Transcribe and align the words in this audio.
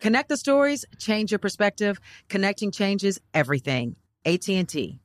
Connect 0.00 0.30
the 0.30 0.36
stories, 0.36 0.84
change 0.98 1.30
your 1.30 1.38
perspective. 1.38 2.00
Connecting 2.28 2.70
changes 2.72 3.20
everything. 3.34 3.96
AT&T. 4.24 4.98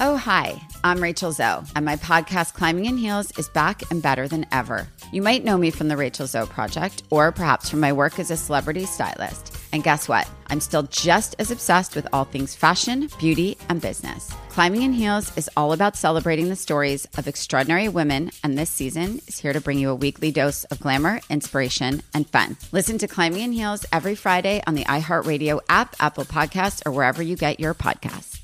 Oh, 0.00 0.16
hi, 0.16 0.60
I'm 0.82 1.00
Rachel 1.00 1.30
Zoe, 1.30 1.62
and 1.76 1.84
my 1.84 1.96
podcast, 1.96 2.54
Climbing 2.54 2.86
in 2.86 2.96
Heels, 2.96 3.36
is 3.38 3.48
back 3.50 3.88
and 3.90 4.02
better 4.02 4.26
than 4.26 4.46
ever. 4.50 4.88
You 5.12 5.22
might 5.22 5.44
know 5.44 5.56
me 5.56 5.70
from 5.70 5.86
the 5.88 5.96
Rachel 5.96 6.26
Zoe 6.26 6.46
Project, 6.46 7.04
or 7.10 7.30
perhaps 7.30 7.68
from 7.68 7.78
my 7.80 7.92
work 7.92 8.18
as 8.18 8.30
a 8.30 8.36
celebrity 8.36 8.84
stylist. 8.84 9.51
And 9.72 9.82
guess 9.82 10.08
what? 10.08 10.30
I'm 10.48 10.60
still 10.60 10.82
just 10.84 11.34
as 11.38 11.50
obsessed 11.50 11.96
with 11.96 12.06
all 12.12 12.24
things 12.24 12.54
fashion, 12.54 13.08
beauty, 13.18 13.56
and 13.68 13.80
business. 13.80 14.30
Climbing 14.50 14.82
in 14.82 14.92
Heels 14.92 15.34
is 15.36 15.48
all 15.56 15.72
about 15.72 15.96
celebrating 15.96 16.50
the 16.50 16.56
stories 16.56 17.08
of 17.16 17.26
extraordinary 17.26 17.88
women, 17.88 18.30
and 18.44 18.58
this 18.58 18.68
season 18.68 19.20
is 19.26 19.38
here 19.38 19.54
to 19.54 19.60
bring 19.62 19.78
you 19.78 19.88
a 19.88 19.94
weekly 19.94 20.30
dose 20.30 20.64
of 20.64 20.78
glamour, 20.78 21.20
inspiration, 21.30 22.02
and 22.12 22.28
fun. 22.28 22.58
Listen 22.70 22.98
to 22.98 23.08
Climbing 23.08 23.40
in 23.40 23.52
Heels 23.52 23.86
every 23.92 24.14
Friday 24.14 24.62
on 24.66 24.74
the 24.74 24.84
iHeartRadio 24.84 25.60
app, 25.70 25.96
Apple 26.00 26.24
Podcasts, 26.24 26.82
or 26.84 26.92
wherever 26.92 27.22
you 27.22 27.34
get 27.34 27.58
your 27.58 27.72
podcasts. 27.72 28.40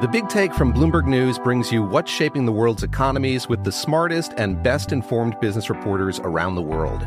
The 0.00 0.08
Big 0.10 0.30
Take 0.30 0.54
from 0.54 0.72
Bloomberg 0.72 1.06
News 1.06 1.38
brings 1.38 1.70
you 1.70 1.82
what's 1.82 2.10
shaping 2.10 2.46
the 2.46 2.52
world's 2.52 2.82
economies 2.82 3.48
with 3.48 3.64
the 3.64 3.72
smartest 3.72 4.32
and 4.38 4.62
best 4.62 4.92
informed 4.92 5.38
business 5.40 5.68
reporters 5.68 6.18
around 6.20 6.54
the 6.54 6.62
world. 6.62 7.06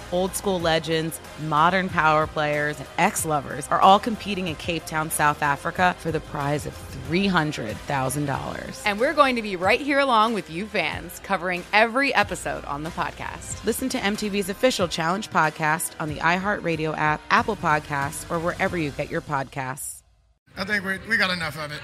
Old 0.11 0.35
school 0.35 0.59
legends, 0.59 1.19
modern 1.47 1.89
power 1.89 2.27
players, 2.27 2.77
and 2.77 2.87
ex 2.97 3.25
lovers 3.25 3.67
are 3.69 3.79
all 3.79 3.99
competing 3.99 4.47
in 4.47 4.55
Cape 4.55 4.85
Town, 4.85 5.09
South 5.09 5.41
Africa 5.41 5.95
for 5.99 6.11
the 6.11 6.19
prize 6.19 6.65
of 6.65 6.73
$300,000. 7.09 8.81
And 8.85 8.99
we're 8.99 9.13
going 9.13 9.35
to 9.35 9.41
be 9.41 9.55
right 9.55 9.79
here 9.79 9.99
along 9.99 10.33
with 10.33 10.49
you 10.49 10.65
fans, 10.65 11.19
covering 11.19 11.63
every 11.73 12.13
episode 12.13 12.65
on 12.65 12.83
the 12.83 12.89
podcast. 12.91 13.63
Listen 13.65 13.89
to 13.89 13.97
MTV's 13.97 14.49
official 14.49 14.87
Challenge 14.87 15.29
podcast 15.29 15.93
on 15.99 16.09
the 16.09 16.15
iHeartRadio 16.15 16.97
app, 16.97 17.21
Apple 17.29 17.55
Podcasts, 17.55 18.29
or 18.29 18.39
wherever 18.39 18.77
you 18.77 18.91
get 18.91 19.09
your 19.09 19.21
podcasts. 19.21 20.03
I 20.57 20.65
think 20.65 20.85
we, 20.85 20.97
we 21.07 21.17
got 21.17 21.29
enough 21.29 21.57
of 21.57 21.71
it. 21.71 21.79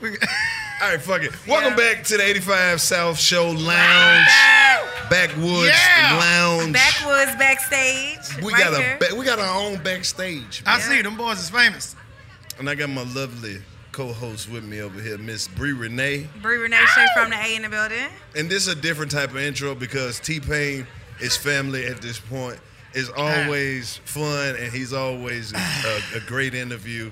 We, 0.00 0.10
All 0.82 0.88
right, 0.88 1.00
fuck 1.00 1.22
it. 1.22 1.32
Welcome 1.46 1.78
yeah. 1.78 1.94
back 1.94 2.04
to 2.04 2.16
the 2.16 2.24
85 2.24 2.80
South 2.80 3.18
Show 3.18 3.50
Lounge. 3.50 4.59
Backwoods 5.10 5.66
yeah. 5.66 6.16
Lounge. 6.18 6.72
Backwoods 6.72 7.36
backstage. 7.36 8.42
We 8.42 8.52
right 8.52 8.62
got 8.62 8.80
here. 8.80 8.98
a 9.10 9.14
we 9.16 9.24
got 9.24 9.40
our 9.40 9.60
own 9.60 9.82
backstage. 9.82 10.62
I 10.64 10.78
yeah. 10.78 10.84
see 10.84 11.02
them 11.02 11.16
boys 11.16 11.40
is 11.40 11.50
famous. 11.50 11.96
And 12.58 12.70
I 12.70 12.76
got 12.76 12.90
my 12.90 13.02
lovely 13.02 13.60
co-host 13.90 14.50
with 14.50 14.62
me 14.62 14.80
over 14.80 15.00
here, 15.00 15.18
Miss 15.18 15.48
Brii 15.48 15.78
Renee. 15.78 16.28
Brii 16.40 16.62
Renee 16.62 16.86
straight 16.86 17.08
from 17.14 17.30
the 17.30 17.36
A 17.36 17.56
in 17.56 17.62
the 17.62 17.68
building. 17.68 18.06
And 18.36 18.48
this 18.48 18.68
is 18.68 18.72
a 18.72 18.80
different 18.80 19.10
type 19.10 19.30
of 19.30 19.38
intro 19.38 19.74
because 19.74 20.20
T 20.20 20.38
Pain 20.38 20.86
is 21.20 21.36
family 21.36 21.86
at 21.86 22.00
this 22.00 22.20
point. 22.20 22.60
It's 22.94 23.10
always 23.10 23.96
fun 24.04 24.56
and 24.56 24.72
he's 24.72 24.92
always 24.92 25.52
a, 25.52 26.00
a 26.16 26.20
great 26.26 26.54
interview. 26.54 27.10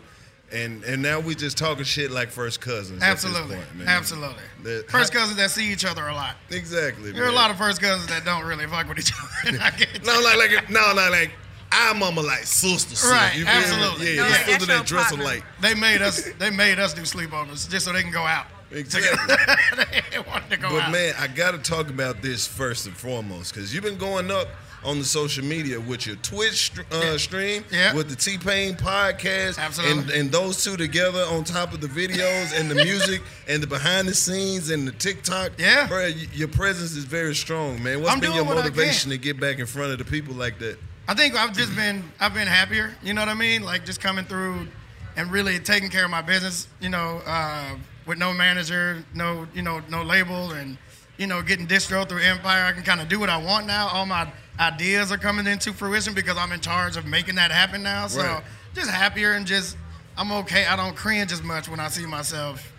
And 0.50 0.82
and 0.84 1.02
now 1.02 1.20
we 1.20 1.34
just 1.34 1.58
talking 1.58 1.84
shit 1.84 2.10
like 2.10 2.30
first 2.30 2.60
cousins. 2.60 3.02
Absolutely, 3.02 3.56
point, 3.56 3.86
absolutely. 3.86 4.42
The, 4.62 4.84
first 4.88 5.12
cousins 5.12 5.36
that 5.36 5.50
see 5.50 5.70
each 5.70 5.84
other 5.84 6.08
a 6.08 6.14
lot. 6.14 6.36
Exactly. 6.50 7.12
There 7.12 7.24
are 7.24 7.28
a 7.28 7.32
lot 7.32 7.50
of 7.50 7.58
first 7.58 7.82
cousins 7.82 8.08
that 8.08 8.24
don't 8.24 8.46
really 8.46 8.66
fuck 8.66 8.88
with 8.88 8.98
each 8.98 9.12
other. 9.46 9.58
no, 10.04 10.20
like 10.20 10.38
like 10.38 10.70
no, 10.70 10.94
no, 10.94 11.10
like 11.10 11.32
our 11.70 11.94
mama 11.94 12.22
like 12.22 12.44
sister, 12.44 13.08
right? 13.08 13.36
You 13.36 13.44
absolutely. 13.46 14.16
Yeah, 14.16 14.22
no, 14.22 14.28
like, 14.30 14.44
sister 14.44 14.66
that 14.66 14.86
dress 14.86 15.12
alike. 15.12 15.44
They 15.60 15.74
made 15.74 16.00
us. 16.00 16.26
They 16.38 16.50
made 16.50 16.78
us 16.78 16.94
do 16.94 17.02
sleepovers 17.02 17.68
just 17.68 17.84
so 17.84 17.92
they 17.92 18.02
can 18.02 18.12
go 18.12 18.24
out. 18.24 18.46
Exactly. 18.70 19.36
they 20.10 20.18
wanted 20.18 20.50
to 20.50 20.56
go 20.56 20.70
but 20.70 20.84
out. 20.84 20.92
man, 20.92 21.14
I 21.18 21.26
got 21.26 21.52
to 21.52 21.58
talk 21.58 21.88
about 21.88 22.20
this 22.22 22.46
first 22.46 22.86
and 22.86 22.96
foremost 22.96 23.54
because 23.54 23.74
you've 23.74 23.84
been 23.84 23.98
going 23.98 24.30
up 24.30 24.48
on 24.84 24.98
the 24.98 25.04
social 25.04 25.44
media 25.44 25.80
with 25.80 26.06
your 26.06 26.16
Twitch 26.16 26.72
uh, 26.78 26.82
yeah. 26.92 27.16
stream, 27.16 27.64
yeah. 27.70 27.94
with 27.94 28.08
the 28.08 28.16
T 28.16 28.38
Pain 28.38 28.74
podcast, 28.74 29.58
Absolutely. 29.58 30.00
And, 30.00 30.10
and 30.10 30.32
those 30.32 30.62
two 30.62 30.76
together 30.76 31.22
on 31.30 31.44
top 31.44 31.72
of 31.72 31.80
the 31.80 31.88
videos 31.88 32.58
and 32.58 32.70
the 32.70 32.74
music 32.84 33.22
and 33.48 33.62
the 33.62 33.66
behind 33.66 34.08
the 34.08 34.14
scenes 34.14 34.70
and 34.70 34.86
the 34.86 34.92
TikTok. 34.92 35.52
Yeah, 35.58 35.86
bro, 35.86 36.06
your 36.06 36.48
presence 36.48 36.92
is 36.92 37.04
very 37.04 37.34
strong, 37.34 37.82
man. 37.82 38.00
What's 38.00 38.12
I'm 38.12 38.20
been 38.20 38.32
your 38.32 38.44
motivation 38.44 39.10
to 39.10 39.18
get 39.18 39.40
back 39.40 39.58
in 39.58 39.66
front 39.66 39.92
of 39.92 39.98
the 39.98 40.04
people 40.04 40.34
like 40.34 40.58
that? 40.58 40.78
I 41.08 41.14
think 41.14 41.34
I've 41.34 41.56
just 41.56 41.74
been 41.74 42.04
I've 42.20 42.34
been 42.34 42.46
happier. 42.46 42.94
You 43.02 43.14
know 43.14 43.22
what 43.22 43.30
I 43.30 43.34
mean? 43.34 43.62
Like 43.62 43.86
just 43.86 44.00
coming 44.00 44.26
through 44.26 44.68
and 45.16 45.32
really 45.32 45.58
taking 45.58 45.88
care 45.88 46.04
of 46.04 46.10
my 46.10 46.20
business. 46.20 46.68
You 46.80 46.90
know, 46.90 47.22
uh, 47.26 47.76
with 48.06 48.18
no 48.18 48.32
manager, 48.34 49.04
no 49.14 49.46
you 49.54 49.62
know 49.62 49.80
no 49.88 50.02
label, 50.02 50.52
and 50.52 50.76
you 51.16 51.26
know 51.26 51.40
getting 51.42 51.66
distro 51.66 52.06
through 52.06 52.22
Empire. 52.22 52.64
I 52.64 52.72
can 52.72 52.82
kind 52.82 53.00
of 53.00 53.08
do 53.08 53.18
what 53.18 53.30
I 53.30 53.38
want 53.38 53.66
now. 53.66 53.88
All 53.88 54.04
my 54.04 54.28
ideas 54.58 55.12
are 55.12 55.18
coming 55.18 55.46
into 55.46 55.72
fruition 55.72 56.14
because 56.14 56.36
I'm 56.36 56.52
in 56.52 56.60
charge 56.60 56.96
of 56.96 57.06
making 57.06 57.36
that 57.36 57.50
happen 57.50 57.82
now. 57.82 58.06
So 58.06 58.22
right. 58.22 58.42
just 58.74 58.90
happier 58.90 59.32
and 59.32 59.46
just 59.46 59.76
I'm 60.16 60.32
okay. 60.32 60.66
I 60.66 60.76
don't 60.76 60.96
cringe 60.96 61.32
as 61.32 61.42
much 61.42 61.68
when 61.68 61.80
I 61.80 61.88
see 61.88 62.06
myself 62.06 62.72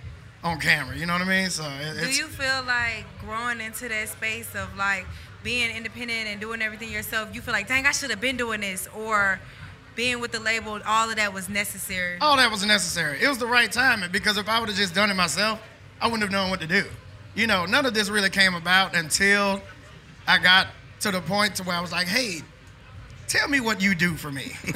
on 0.44 0.60
camera. 0.60 0.96
You 0.96 1.06
know 1.06 1.14
what 1.14 1.22
I 1.22 1.26
mean? 1.26 1.50
So 1.50 1.64
do 2.00 2.12
you 2.12 2.28
feel 2.28 2.64
like 2.66 3.06
growing 3.22 3.62
into 3.62 3.88
that 3.90 4.10
space 4.10 4.54
of 4.56 4.76
like 4.78 5.06
being 5.44 5.76
independent 5.76 6.28
and 6.28 6.42
doing 6.42 6.62
everything 6.62 6.92
yourself? 6.92 7.34
You 7.34 7.42
feel 7.42 7.54
like, 7.54 7.68
dang, 7.68 7.86
I 7.86 7.92
should 7.92 8.10
have 8.10 8.22
been 8.22 8.38
doing 8.38 8.62
this, 8.62 8.88
or 8.96 9.40
being 9.96 10.20
with 10.20 10.32
the 10.32 10.40
label, 10.40 10.80
all 10.86 11.10
of 11.10 11.16
that 11.18 11.34
was 11.34 11.50
necessary. 11.50 12.18
All 12.22 12.38
that 12.38 12.52
was 12.52 12.66
necessary. 12.66 13.22
It 13.22 13.28
was 13.28 13.38
the 13.38 13.48
right 13.48 13.72
timing 13.72 14.12
because 14.12 14.38
if 14.38 14.48
I 14.48 14.60
would 14.60 14.70
have 14.70 14.78
just 14.78 14.96
done 14.96 15.10
it 15.10 15.16
myself, 15.16 15.62
I 16.02 16.08
wouldn't 16.08 16.24
have 16.24 16.32
known 16.32 16.50
what 16.50 16.62
to 16.62 16.68
do. 16.68 16.86
You 17.36 17.48
know, 17.48 17.66
none 17.66 17.86
of 17.86 17.94
this 17.94 18.10
really 18.10 18.30
came 18.30 18.56
about 18.56 18.96
until 18.96 19.62
I 20.28 20.38
got 20.38 20.68
to 21.02 21.12
the 21.12 21.22
point 21.22 21.56
to 21.56 21.64
where 21.64 21.76
I 21.76 21.82
was 21.82 21.92
like, 21.92 22.08
hey, 22.08 22.42
tell 23.28 23.48
me 23.48 23.60
what 23.60 23.82
you 23.82 23.96
do 23.96 24.16
for 24.16 24.32
me. 24.32 24.52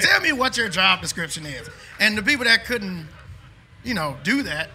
tell 0.00 0.20
me 0.20 0.32
what 0.32 0.56
your 0.56 0.68
job 0.68 1.00
description 1.00 1.46
is. 1.46 1.68
And 2.00 2.18
the 2.18 2.22
people 2.22 2.44
that 2.44 2.64
couldn't, 2.64 3.08
you 3.82 3.94
know, 3.94 4.16
do 4.22 4.42
that, 4.42 4.70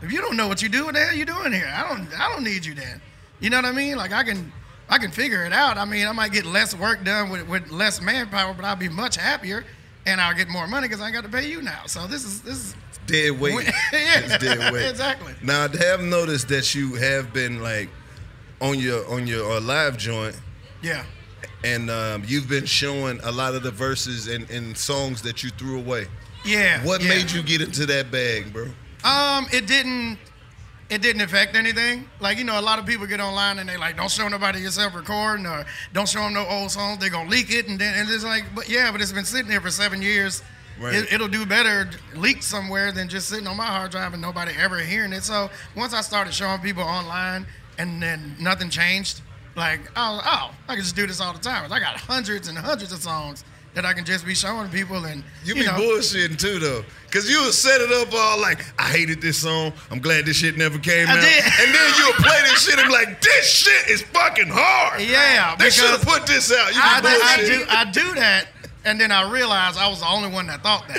if 0.00 0.12
you 0.12 0.20
don't 0.20 0.36
know 0.36 0.48
what 0.48 0.62
you 0.62 0.68
do, 0.68 0.84
what 0.86 0.94
the 0.94 1.00
hell 1.00 1.10
are 1.10 1.14
you 1.14 1.24
doing 1.24 1.52
here? 1.52 1.70
I 1.74 1.88
don't 1.88 2.08
I 2.18 2.32
don't 2.32 2.44
need 2.44 2.64
you 2.64 2.74
then. 2.74 3.00
You 3.40 3.50
know 3.50 3.56
what 3.56 3.64
I 3.64 3.72
mean? 3.72 3.96
Like 3.96 4.12
I 4.12 4.22
can 4.22 4.52
I 4.88 4.98
can 4.98 5.10
figure 5.10 5.44
it 5.44 5.52
out. 5.52 5.76
I 5.76 5.84
mean, 5.84 6.06
I 6.06 6.12
might 6.12 6.32
get 6.32 6.46
less 6.46 6.74
work 6.74 7.04
done 7.04 7.30
with, 7.30 7.46
with 7.48 7.70
less 7.70 8.00
manpower, 8.00 8.54
but 8.54 8.64
I'll 8.64 8.76
be 8.76 8.88
much 8.88 9.16
happier 9.16 9.64
and 10.06 10.20
I'll 10.20 10.34
get 10.34 10.48
more 10.48 10.66
money 10.66 10.88
because 10.88 11.02
I 11.02 11.06
ain't 11.06 11.14
got 11.14 11.24
to 11.24 11.30
pay 11.30 11.48
you 11.48 11.60
now. 11.60 11.82
So 11.86 12.06
this 12.06 12.24
is 12.24 12.42
this 12.42 12.56
is 12.56 12.76
dead 13.06 13.38
weight. 13.40 13.54
yeah, 13.92 14.20
It's 14.20 14.38
dead 14.38 14.72
weight. 14.72 14.86
exactly. 14.90 15.34
Now 15.42 15.64
I 15.64 15.76
have 15.84 16.00
noticed 16.00 16.48
that 16.48 16.74
you 16.74 16.94
have 16.94 17.32
been 17.32 17.60
like 17.60 17.88
on 18.60 18.78
your 18.78 19.08
on 19.10 19.26
your 19.26 19.50
uh, 19.52 19.60
live 19.60 19.96
joint, 19.96 20.36
Yeah. 20.82 21.04
and 21.64 21.90
um, 21.90 22.22
you've 22.26 22.48
been 22.48 22.66
showing 22.66 23.20
a 23.22 23.30
lot 23.32 23.54
of 23.54 23.62
the 23.62 23.70
verses 23.70 24.26
and, 24.28 24.48
and 24.50 24.76
songs 24.76 25.22
that 25.22 25.42
you 25.42 25.50
threw 25.50 25.78
away. 25.78 26.06
Yeah. 26.44 26.84
What 26.84 27.02
yeah. 27.02 27.08
made 27.08 27.30
you 27.30 27.42
get 27.42 27.60
into 27.60 27.86
that 27.86 28.10
bag, 28.10 28.52
bro? 28.52 28.68
Um, 29.04 29.46
it 29.52 29.66
didn't. 29.66 30.18
It 30.90 31.02
didn't 31.02 31.20
affect 31.20 31.54
anything. 31.54 32.08
Like 32.18 32.38
you 32.38 32.44
know, 32.44 32.58
a 32.58 32.62
lot 32.62 32.78
of 32.78 32.86
people 32.86 33.06
get 33.06 33.20
online 33.20 33.58
and 33.58 33.68
they 33.68 33.76
like, 33.76 33.96
don't 33.98 34.10
show 34.10 34.26
nobody 34.26 34.60
yourself 34.60 34.94
recording 34.94 35.44
or 35.44 35.66
don't 35.92 36.08
show 36.08 36.20
them 36.20 36.32
no 36.32 36.46
old 36.46 36.70
songs. 36.70 36.98
They 36.98 37.10
gonna 37.10 37.28
leak 37.28 37.52
it 37.52 37.68
and 37.68 37.78
then 37.78 37.92
and 37.98 38.08
it's 38.08 38.24
like, 38.24 38.44
but 38.54 38.70
yeah, 38.70 38.90
but 38.90 39.02
it's 39.02 39.12
been 39.12 39.26
sitting 39.26 39.48
there 39.48 39.60
for 39.60 39.70
seven 39.70 40.00
years. 40.00 40.42
Right. 40.80 40.94
It, 40.94 41.12
it'll 41.12 41.28
do 41.28 41.44
better 41.44 41.90
leaked 42.14 42.42
somewhere 42.44 42.90
than 42.92 43.08
just 43.08 43.28
sitting 43.28 43.46
on 43.46 43.56
my 43.56 43.66
hard 43.66 43.90
drive 43.90 44.12
and 44.14 44.22
nobody 44.22 44.52
ever 44.58 44.78
hearing 44.78 45.12
it. 45.12 45.24
So 45.24 45.50
once 45.76 45.92
I 45.92 46.00
started 46.00 46.32
showing 46.32 46.60
people 46.60 46.84
online 46.84 47.46
and 47.78 48.02
then 48.02 48.36
nothing 48.40 48.68
changed, 48.70 49.22
like 49.56 49.80
oh 49.96 50.20
oh, 50.24 50.50
I 50.68 50.74
can 50.74 50.82
just 50.82 50.96
do 50.96 51.06
this 51.06 51.20
all 51.20 51.32
the 51.32 51.38
time. 51.38 51.72
I 51.72 51.78
got 51.80 51.96
hundreds 51.96 52.48
and 52.48 52.58
hundreds 52.58 52.92
of 52.92 52.98
songs 53.00 53.44
that 53.74 53.84
I 53.84 53.92
can 53.92 54.04
just 54.04 54.26
be 54.26 54.34
showing 54.34 54.68
people 54.70 55.04
and 55.04 55.22
You, 55.44 55.54
you 55.54 55.60
be 55.60 55.66
know, 55.66 55.74
bullshitting 55.74 56.38
too, 56.38 56.58
though, 56.58 56.84
cause 57.12 57.30
you 57.30 57.40
would 57.42 57.52
set 57.52 57.80
it 57.80 57.92
up 57.92 58.12
all 58.12 58.40
like, 58.40 58.64
I 58.78 58.84
hated 58.84 59.20
this 59.20 59.38
song. 59.42 59.72
I'm 59.90 60.00
glad 60.00 60.24
this 60.26 60.36
shit 60.38 60.56
never 60.56 60.78
came 60.78 61.06
I 61.06 61.12
out. 61.12 61.20
did. 61.20 61.44
And 61.44 61.74
then 61.74 61.92
you'll 61.98 62.14
play 62.14 62.40
this 62.44 62.62
shit 62.64 62.78
and 62.78 62.88
be 62.88 62.92
like, 62.92 63.20
this 63.20 63.46
shit 63.48 63.88
is 63.88 64.02
fucking 64.02 64.48
hard. 64.48 65.02
Yeah, 65.02 65.54
they 65.56 65.70
should 65.70 65.90
have 65.90 66.02
put 66.02 66.26
this 66.26 66.50
out. 66.52 66.74
You 66.74 66.80
I, 66.82 67.00
do, 67.00 67.08
I 67.08 67.36
do 67.46 67.64
I 67.68 67.90
do 67.92 68.14
that, 68.14 68.48
and 68.84 68.98
then 69.00 69.12
I 69.12 69.30
realized 69.30 69.78
I 69.78 69.86
was 69.88 70.00
the 70.00 70.08
only 70.08 70.30
one 70.30 70.46
that 70.48 70.62
thought 70.62 70.88
that. 70.88 70.98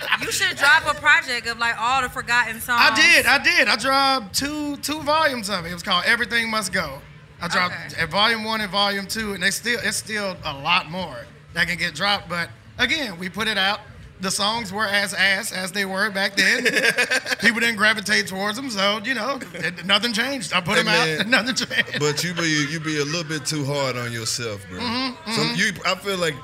You 0.26 0.32
should 0.32 0.56
drop 0.56 0.82
a 0.86 0.94
project 1.00 1.46
of 1.46 1.58
like 1.58 1.76
all 1.78 2.02
the 2.02 2.08
forgotten 2.08 2.60
songs. 2.60 2.80
I 2.82 2.94
did, 2.94 3.26
I 3.26 3.42
did. 3.42 3.68
I 3.68 3.76
dropped 3.76 4.34
two 4.34 4.76
two 4.78 5.00
volumes 5.02 5.48
of 5.48 5.64
it. 5.64 5.70
It 5.70 5.74
was 5.74 5.82
called 5.84 6.04
Everything 6.06 6.50
Must 6.50 6.72
Go. 6.72 6.98
I 7.40 7.48
dropped 7.48 7.74
Okay. 7.92 8.02
at 8.02 8.10
volume 8.10 8.44
one 8.44 8.60
and 8.60 8.70
volume 8.70 9.06
two, 9.06 9.34
and 9.34 9.42
they 9.42 9.50
still 9.50 9.78
it's 9.82 9.96
still 9.96 10.36
a 10.44 10.52
lot 10.52 10.90
more 10.90 11.16
that 11.54 11.68
can 11.68 11.78
get 11.78 11.94
dropped. 11.94 12.28
But 12.28 12.50
again, 12.78 13.18
we 13.18 13.28
put 13.28 13.46
it 13.46 13.56
out. 13.58 13.80
The 14.18 14.30
songs 14.30 14.72
were 14.72 14.86
as 14.86 15.12
ass 15.12 15.52
as 15.52 15.72
they 15.72 15.84
were 15.84 16.08
back 16.10 16.36
then. 16.36 16.64
People 17.40 17.60
didn't 17.60 17.76
gravitate 17.76 18.26
towards 18.26 18.56
them, 18.56 18.70
so 18.70 18.98
you 19.04 19.12
know, 19.14 19.38
it, 19.52 19.84
nothing 19.84 20.12
changed. 20.14 20.54
I 20.54 20.60
put 20.62 20.78
Hey, 20.78 20.82
them 20.84 20.88
out, 20.88 21.06
man. 21.06 21.20
and 21.20 21.30
nothing 21.46 21.54
changed. 21.54 22.00
But 22.00 22.24
you 22.24 22.32
be 22.34 22.66
you 22.70 22.80
be 22.80 22.98
a 22.98 23.04
little 23.04 23.24
bit 23.24 23.44
too 23.46 23.64
hard 23.64 23.96
on 23.96 24.10
yourself, 24.12 24.66
bro. 24.70 24.80
Mm-hmm, 24.80 25.32
Some 25.32 25.54
you 25.54 25.72
I 25.84 25.94
feel 25.96 26.16
like 26.16 26.34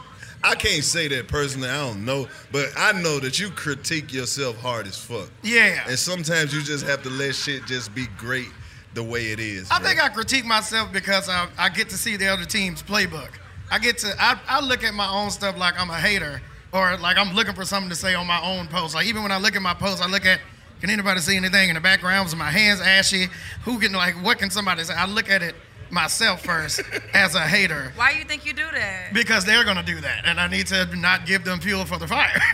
I 0.44 0.54
can't 0.54 0.84
say 0.84 1.08
that 1.08 1.28
personally. 1.28 1.68
I 1.68 1.76
don't 1.76 2.04
know, 2.04 2.26
but 2.50 2.70
I 2.76 2.92
know 3.00 3.20
that 3.20 3.38
you 3.38 3.50
critique 3.50 4.12
yourself 4.12 4.56
hard 4.56 4.86
as 4.86 4.98
fuck. 4.98 5.30
Yeah. 5.42 5.84
And 5.88 5.98
sometimes 5.98 6.52
you 6.54 6.62
just 6.62 6.84
have 6.86 7.02
to 7.04 7.10
let 7.10 7.34
shit 7.34 7.64
just 7.66 7.94
be 7.94 8.06
great 8.18 8.48
the 8.94 9.02
way 9.02 9.32
it 9.32 9.40
is. 9.40 9.70
I 9.70 9.78
bro. 9.78 9.88
think 9.88 10.02
I 10.02 10.08
critique 10.08 10.44
myself 10.44 10.92
because 10.92 11.28
I, 11.28 11.48
I 11.58 11.68
get 11.68 11.88
to 11.90 11.96
see 11.96 12.16
the 12.16 12.28
other 12.28 12.44
team's 12.44 12.82
playbook. 12.82 13.30
I 13.70 13.78
get 13.78 13.98
to 13.98 14.14
I, 14.18 14.38
I 14.48 14.60
look 14.60 14.84
at 14.84 14.92
my 14.94 15.08
own 15.08 15.30
stuff 15.30 15.56
like 15.56 15.80
I'm 15.80 15.90
a 15.90 15.98
hater 15.98 16.42
or 16.72 16.96
like 16.98 17.16
I'm 17.16 17.34
looking 17.34 17.54
for 17.54 17.64
something 17.64 17.88
to 17.90 17.96
say 17.96 18.14
on 18.14 18.26
my 18.26 18.40
own 18.42 18.66
post. 18.68 18.94
Like 18.94 19.06
even 19.06 19.22
when 19.22 19.32
I 19.32 19.38
look 19.38 19.56
at 19.56 19.62
my 19.62 19.74
post, 19.74 20.02
I 20.02 20.08
look 20.08 20.26
at 20.26 20.40
can 20.80 20.90
anybody 20.90 21.20
see 21.20 21.36
anything 21.36 21.68
in 21.68 21.76
the 21.76 21.80
background? 21.80 22.24
Was 22.24 22.34
my 22.34 22.50
hands 22.50 22.80
ashy? 22.80 23.28
Who 23.64 23.78
can 23.78 23.92
like 23.92 24.14
what 24.16 24.38
can 24.38 24.50
somebody 24.50 24.82
say? 24.84 24.94
I 24.94 25.06
look 25.06 25.30
at 25.30 25.42
it 25.42 25.54
myself 25.92 26.42
first 26.42 26.80
as 27.12 27.34
a 27.34 27.40
hater 27.40 27.92
Why 27.96 28.12
you 28.12 28.24
think 28.24 28.46
you 28.46 28.52
do 28.54 28.64
that? 28.72 29.12
because 29.12 29.44
they're 29.44 29.64
gonna 29.64 29.82
do 29.82 30.00
that, 30.00 30.24
and 30.24 30.40
I 30.40 30.48
need 30.48 30.66
to 30.68 30.86
not 30.96 31.26
give 31.26 31.44
them 31.44 31.60
fuel 31.60 31.84
for 31.84 31.98
the 31.98 32.08
fire. 32.08 32.40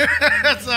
so 0.60 0.72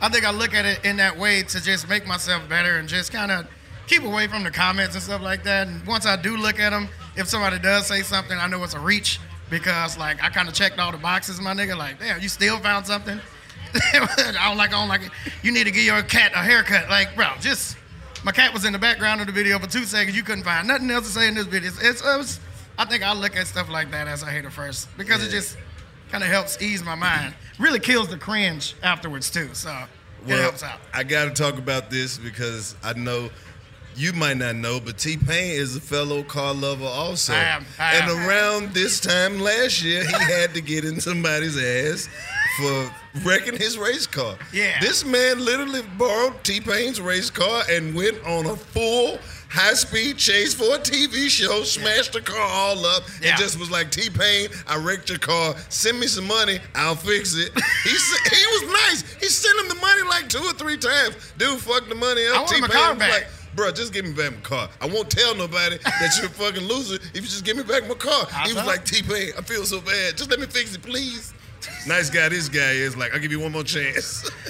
I 0.00 0.08
think 0.10 0.24
I 0.26 0.30
look 0.30 0.54
at 0.54 0.64
it 0.64 0.84
in 0.84 0.96
that 0.96 1.16
way 1.16 1.42
to 1.42 1.62
just 1.62 1.88
make 1.88 2.06
myself 2.06 2.48
better 2.48 2.78
and 2.78 2.88
just 2.88 3.12
kind 3.12 3.30
of 3.30 3.46
keep 3.86 4.02
away 4.02 4.26
from 4.26 4.44
the 4.44 4.50
comments 4.50 4.94
and 4.94 5.02
stuff 5.02 5.22
like 5.22 5.42
that. 5.44 5.66
And 5.66 5.86
once 5.86 6.06
I 6.06 6.16
do 6.20 6.36
look 6.36 6.58
at 6.58 6.70
them, 6.70 6.88
if 7.16 7.26
somebody 7.26 7.58
does 7.58 7.86
say 7.86 8.02
something, 8.02 8.36
I 8.38 8.46
know 8.46 8.62
it's 8.64 8.74
a 8.74 8.80
reach 8.80 9.18
because 9.50 9.96
like 9.98 10.22
I 10.22 10.28
kind 10.28 10.48
of 10.48 10.54
checked 10.54 10.78
all 10.78 10.92
the 10.92 10.98
boxes, 10.98 11.40
my 11.40 11.54
nigga. 11.54 11.76
Like, 11.76 11.98
damn, 11.98 12.20
you 12.20 12.28
still 12.28 12.58
found 12.58 12.86
something. 12.86 13.18
I 13.74 14.46
don't 14.48 14.56
like, 14.56 14.70
I 14.70 14.72
don't 14.72 14.88
like 14.88 15.02
it. 15.02 15.10
You 15.42 15.52
need 15.52 15.64
to 15.64 15.70
give 15.70 15.84
your 15.84 16.02
cat 16.02 16.32
a 16.34 16.38
haircut. 16.38 16.88
Like, 16.90 17.14
bro, 17.16 17.28
just 17.40 17.76
my 18.24 18.32
cat 18.32 18.52
was 18.52 18.64
in 18.64 18.72
the 18.72 18.78
background 18.78 19.20
of 19.20 19.26
the 19.26 19.32
video 19.32 19.58
for 19.58 19.68
two 19.68 19.84
seconds. 19.84 20.16
You 20.16 20.22
couldn't 20.22 20.44
find 20.44 20.66
nothing 20.66 20.90
else 20.90 21.06
to 21.06 21.12
say 21.12 21.28
in 21.28 21.34
this 21.34 21.46
video. 21.46 21.68
It's, 21.68 21.82
it's, 21.82 22.00
it 22.00 22.16
was, 22.16 22.40
I 22.76 22.84
think 22.84 23.02
I 23.02 23.12
look 23.12 23.36
at 23.36 23.46
stuff 23.46 23.68
like 23.68 23.90
that 23.92 24.08
as 24.08 24.22
a 24.22 24.26
hater 24.26 24.50
first 24.50 24.88
because 24.96 25.24
it 25.24 25.30
just 25.30 25.56
kind 26.10 26.24
of 26.24 26.30
helps 26.30 26.60
ease 26.60 26.82
my 26.82 26.94
mind. 26.94 27.34
Really 27.58 27.80
kills 27.80 28.08
the 28.08 28.18
cringe 28.18 28.74
afterwards 28.82 29.30
too. 29.30 29.50
So 29.52 29.84
it 30.26 30.40
helps 30.40 30.62
out. 30.62 30.80
I 30.92 31.04
got 31.04 31.24
to 31.24 31.30
talk 31.30 31.58
about 31.58 31.90
this 31.90 32.18
because 32.18 32.74
I 32.82 32.92
know 32.94 33.30
you 33.98 34.12
might 34.12 34.36
not 34.36 34.56
know, 34.56 34.80
but 34.80 34.96
T 34.98 35.16
Pain 35.16 35.52
is 35.60 35.76
a 35.76 35.80
fellow 35.80 36.22
car 36.22 36.54
lover 36.54 36.84
also. 36.84 37.32
I 37.34 37.36
am, 37.38 37.66
I 37.78 37.94
and 37.96 38.10
around 38.10 38.72
this 38.74 39.00
time 39.00 39.40
last 39.40 39.82
year, 39.82 40.04
he 40.06 40.12
had 40.32 40.54
to 40.54 40.60
get 40.60 40.84
in 40.84 41.00
somebody's 41.00 41.56
ass 41.58 42.08
for 42.58 42.90
wrecking 43.24 43.56
his 43.56 43.76
race 43.76 44.06
car. 44.06 44.36
Yeah. 44.52 44.78
This 44.80 45.04
man 45.04 45.44
literally 45.44 45.82
borrowed 45.98 46.42
T 46.44 46.60
Pain's 46.60 47.00
race 47.00 47.30
car 47.30 47.62
and 47.70 47.94
went 47.94 48.24
on 48.24 48.46
a 48.46 48.56
full 48.56 49.18
high 49.50 49.72
speed 49.74 50.18
chase 50.18 50.52
for 50.52 50.74
a 50.74 50.78
TV 50.78 51.28
show, 51.28 51.62
smashed 51.62 52.12
the 52.12 52.20
car 52.20 52.38
all 52.38 52.84
up, 52.84 53.02
Yeah. 53.22 53.30
and 53.30 53.38
just 53.38 53.58
was 53.58 53.70
like, 53.70 53.90
T 53.90 54.10
Pain, 54.10 54.48
I 54.66 54.76
wrecked 54.76 55.08
your 55.08 55.18
car. 55.18 55.54
Send 55.70 55.98
me 55.98 56.06
some 56.06 56.26
money, 56.26 56.60
I'll 56.74 56.94
fix 56.96 57.34
it. 57.34 57.50
He 57.84 57.90
he 57.90 58.46
was 58.46 58.72
nice. 58.72 59.14
He 59.20 59.26
sent 59.26 59.58
him 59.60 59.68
the 59.68 59.74
money 59.80 60.02
like 60.08 60.28
two 60.28 60.38
or 60.44 60.52
three 60.52 60.76
times. 60.76 61.16
Dude 61.38 61.58
fucked 61.60 61.88
the 61.88 61.94
money 61.94 62.26
up. 62.28 62.34
I 62.36 62.38
want 62.40 62.50
my 62.60 62.66
T-Pain 62.66 62.70
car 62.70 62.90
was 62.90 62.98
back. 62.98 63.12
like, 63.12 63.26
Bro, 63.54 63.72
just 63.72 63.92
give 63.92 64.04
me 64.04 64.12
back 64.12 64.32
my 64.32 64.40
car. 64.40 64.68
I 64.80 64.86
won't 64.86 65.10
tell 65.10 65.34
nobody 65.34 65.78
that 65.78 66.16
you're 66.18 66.26
a 66.26 66.28
fucking 66.52 66.62
loser 66.66 66.96
if 66.96 67.16
you 67.16 67.22
just 67.22 67.44
give 67.44 67.56
me 67.56 67.62
back 67.62 67.88
my 67.88 67.94
car. 67.94 68.26
he 68.46 68.52
was 68.54 68.64
like, 68.66 68.84
T 68.84 69.02
Pain, 69.02 69.32
I 69.36 69.42
feel 69.42 69.64
so 69.64 69.80
bad. 69.80 70.16
Just 70.16 70.30
let 70.30 70.38
me 70.40 70.46
fix 70.46 70.74
it, 70.74 70.82
please. 70.82 71.32
nice 71.86 72.10
guy, 72.10 72.28
this 72.28 72.48
guy 72.48 72.72
is 72.72 72.96
like, 72.96 73.12
I'll 73.14 73.20
give 73.20 73.32
you 73.32 73.40
one 73.40 73.52
more 73.52 73.64
chance. 73.64 74.30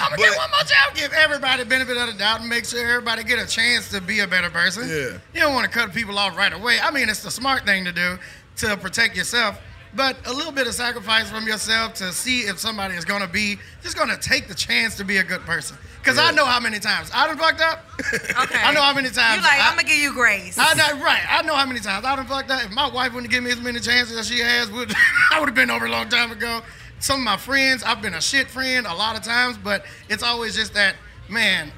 I'm 0.00 0.10
gonna 0.10 0.10
But- 0.10 0.18
get 0.18 0.36
one 0.38 0.50
more 0.50 0.60
job. 0.60 0.94
Give 0.94 1.12
everybody 1.12 1.62
the 1.62 1.68
benefit 1.68 1.96
of 1.96 2.06
the 2.08 2.14
doubt 2.14 2.40
and 2.40 2.48
make 2.48 2.64
sure 2.64 2.80
everybody 2.86 3.22
get 3.24 3.38
a 3.38 3.46
chance 3.46 3.88
to 3.90 4.00
be 4.00 4.20
a 4.20 4.26
better 4.26 4.50
person. 4.50 4.88
Yeah. 4.88 5.18
You 5.34 5.40
don't 5.40 5.54
want 5.54 5.70
to 5.70 5.78
cut 5.78 5.92
people 5.94 6.18
off 6.18 6.36
right 6.36 6.52
away. 6.52 6.78
I 6.82 6.90
mean, 6.90 7.08
it's 7.08 7.22
the 7.22 7.30
smart 7.30 7.64
thing 7.66 7.84
to 7.84 7.92
do 7.92 8.18
to 8.56 8.76
protect 8.78 9.16
yourself, 9.16 9.60
but 9.96 10.16
a 10.26 10.32
little 10.32 10.52
bit 10.52 10.66
of 10.66 10.74
sacrifice 10.74 11.30
from 11.30 11.46
yourself 11.46 11.94
to 11.94 12.12
see 12.12 12.40
if 12.42 12.58
somebody 12.58 12.94
is 12.94 13.04
gonna 13.04 13.26
be 13.28 13.58
just 13.82 13.96
gonna 13.96 14.16
take 14.18 14.46
the 14.48 14.54
chance 14.54 14.94
to 14.96 15.04
be 15.04 15.16
a 15.16 15.24
good 15.24 15.40
person. 15.42 15.76
Cause 16.04 16.18
I 16.18 16.30
know 16.30 16.44
how 16.44 16.60
many 16.60 16.78
times 16.78 17.10
I 17.12 17.26
done 17.26 17.36
fucked 17.38 17.60
up. 17.60 17.84
Okay. 18.36 18.58
I 18.62 18.72
know 18.72 18.82
how 18.82 18.94
many 18.94 19.08
times. 19.08 19.36
You 19.38 19.42
like, 19.42 19.58
I, 19.60 19.70
I'm 19.70 19.76
gonna 19.76 19.88
give 19.88 19.98
you 19.98 20.12
grace. 20.12 20.56
I 20.58 20.74
know, 20.74 21.02
right. 21.02 21.22
I 21.28 21.42
know 21.42 21.54
how 21.56 21.66
many 21.66 21.80
times 21.80 22.04
I 22.04 22.14
done 22.14 22.26
fucked 22.26 22.50
up. 22.50 22.62
If 22.64 22.70
my 22.70 22.88
wife 22.88 23.12
wouldn't 23.14 23.32
give 23.32 23.42
me 23.42 23.50
as 23.50 23.60
many 23.60 23.80
chances 23.80 24.16
as 24.16 24.28
she 24.28 24.38
has, 24.40 24.70
would 24.70 24.92
I 25.32 25.40
would 25.40 25.46
have 25.48 25.54
been 25.56 25.70
over 25.70 25.86
a 25.86 25.90
long 25.90 26.08
time 26.08 26.30
ago. 26.30 26.60
Some 27.00 27.20
of 27.20 27.24
my 27.24 27.36
friends, 27.36 27.82
I've 27.82 28.00
been 28.02 28.14
a 28.14 28.20
shit 28.20 28.48
friend 28.48 28.86
a 28.86 28.94
lot 28.94 29.16
of 29.16 29.22
times, 29.24 29.56
but 29.58 29.84
it's 30.08 30.22
always 30.22 30.54
just 30.54 30.74
that, 30.74 30.94
man. 31.28 31.72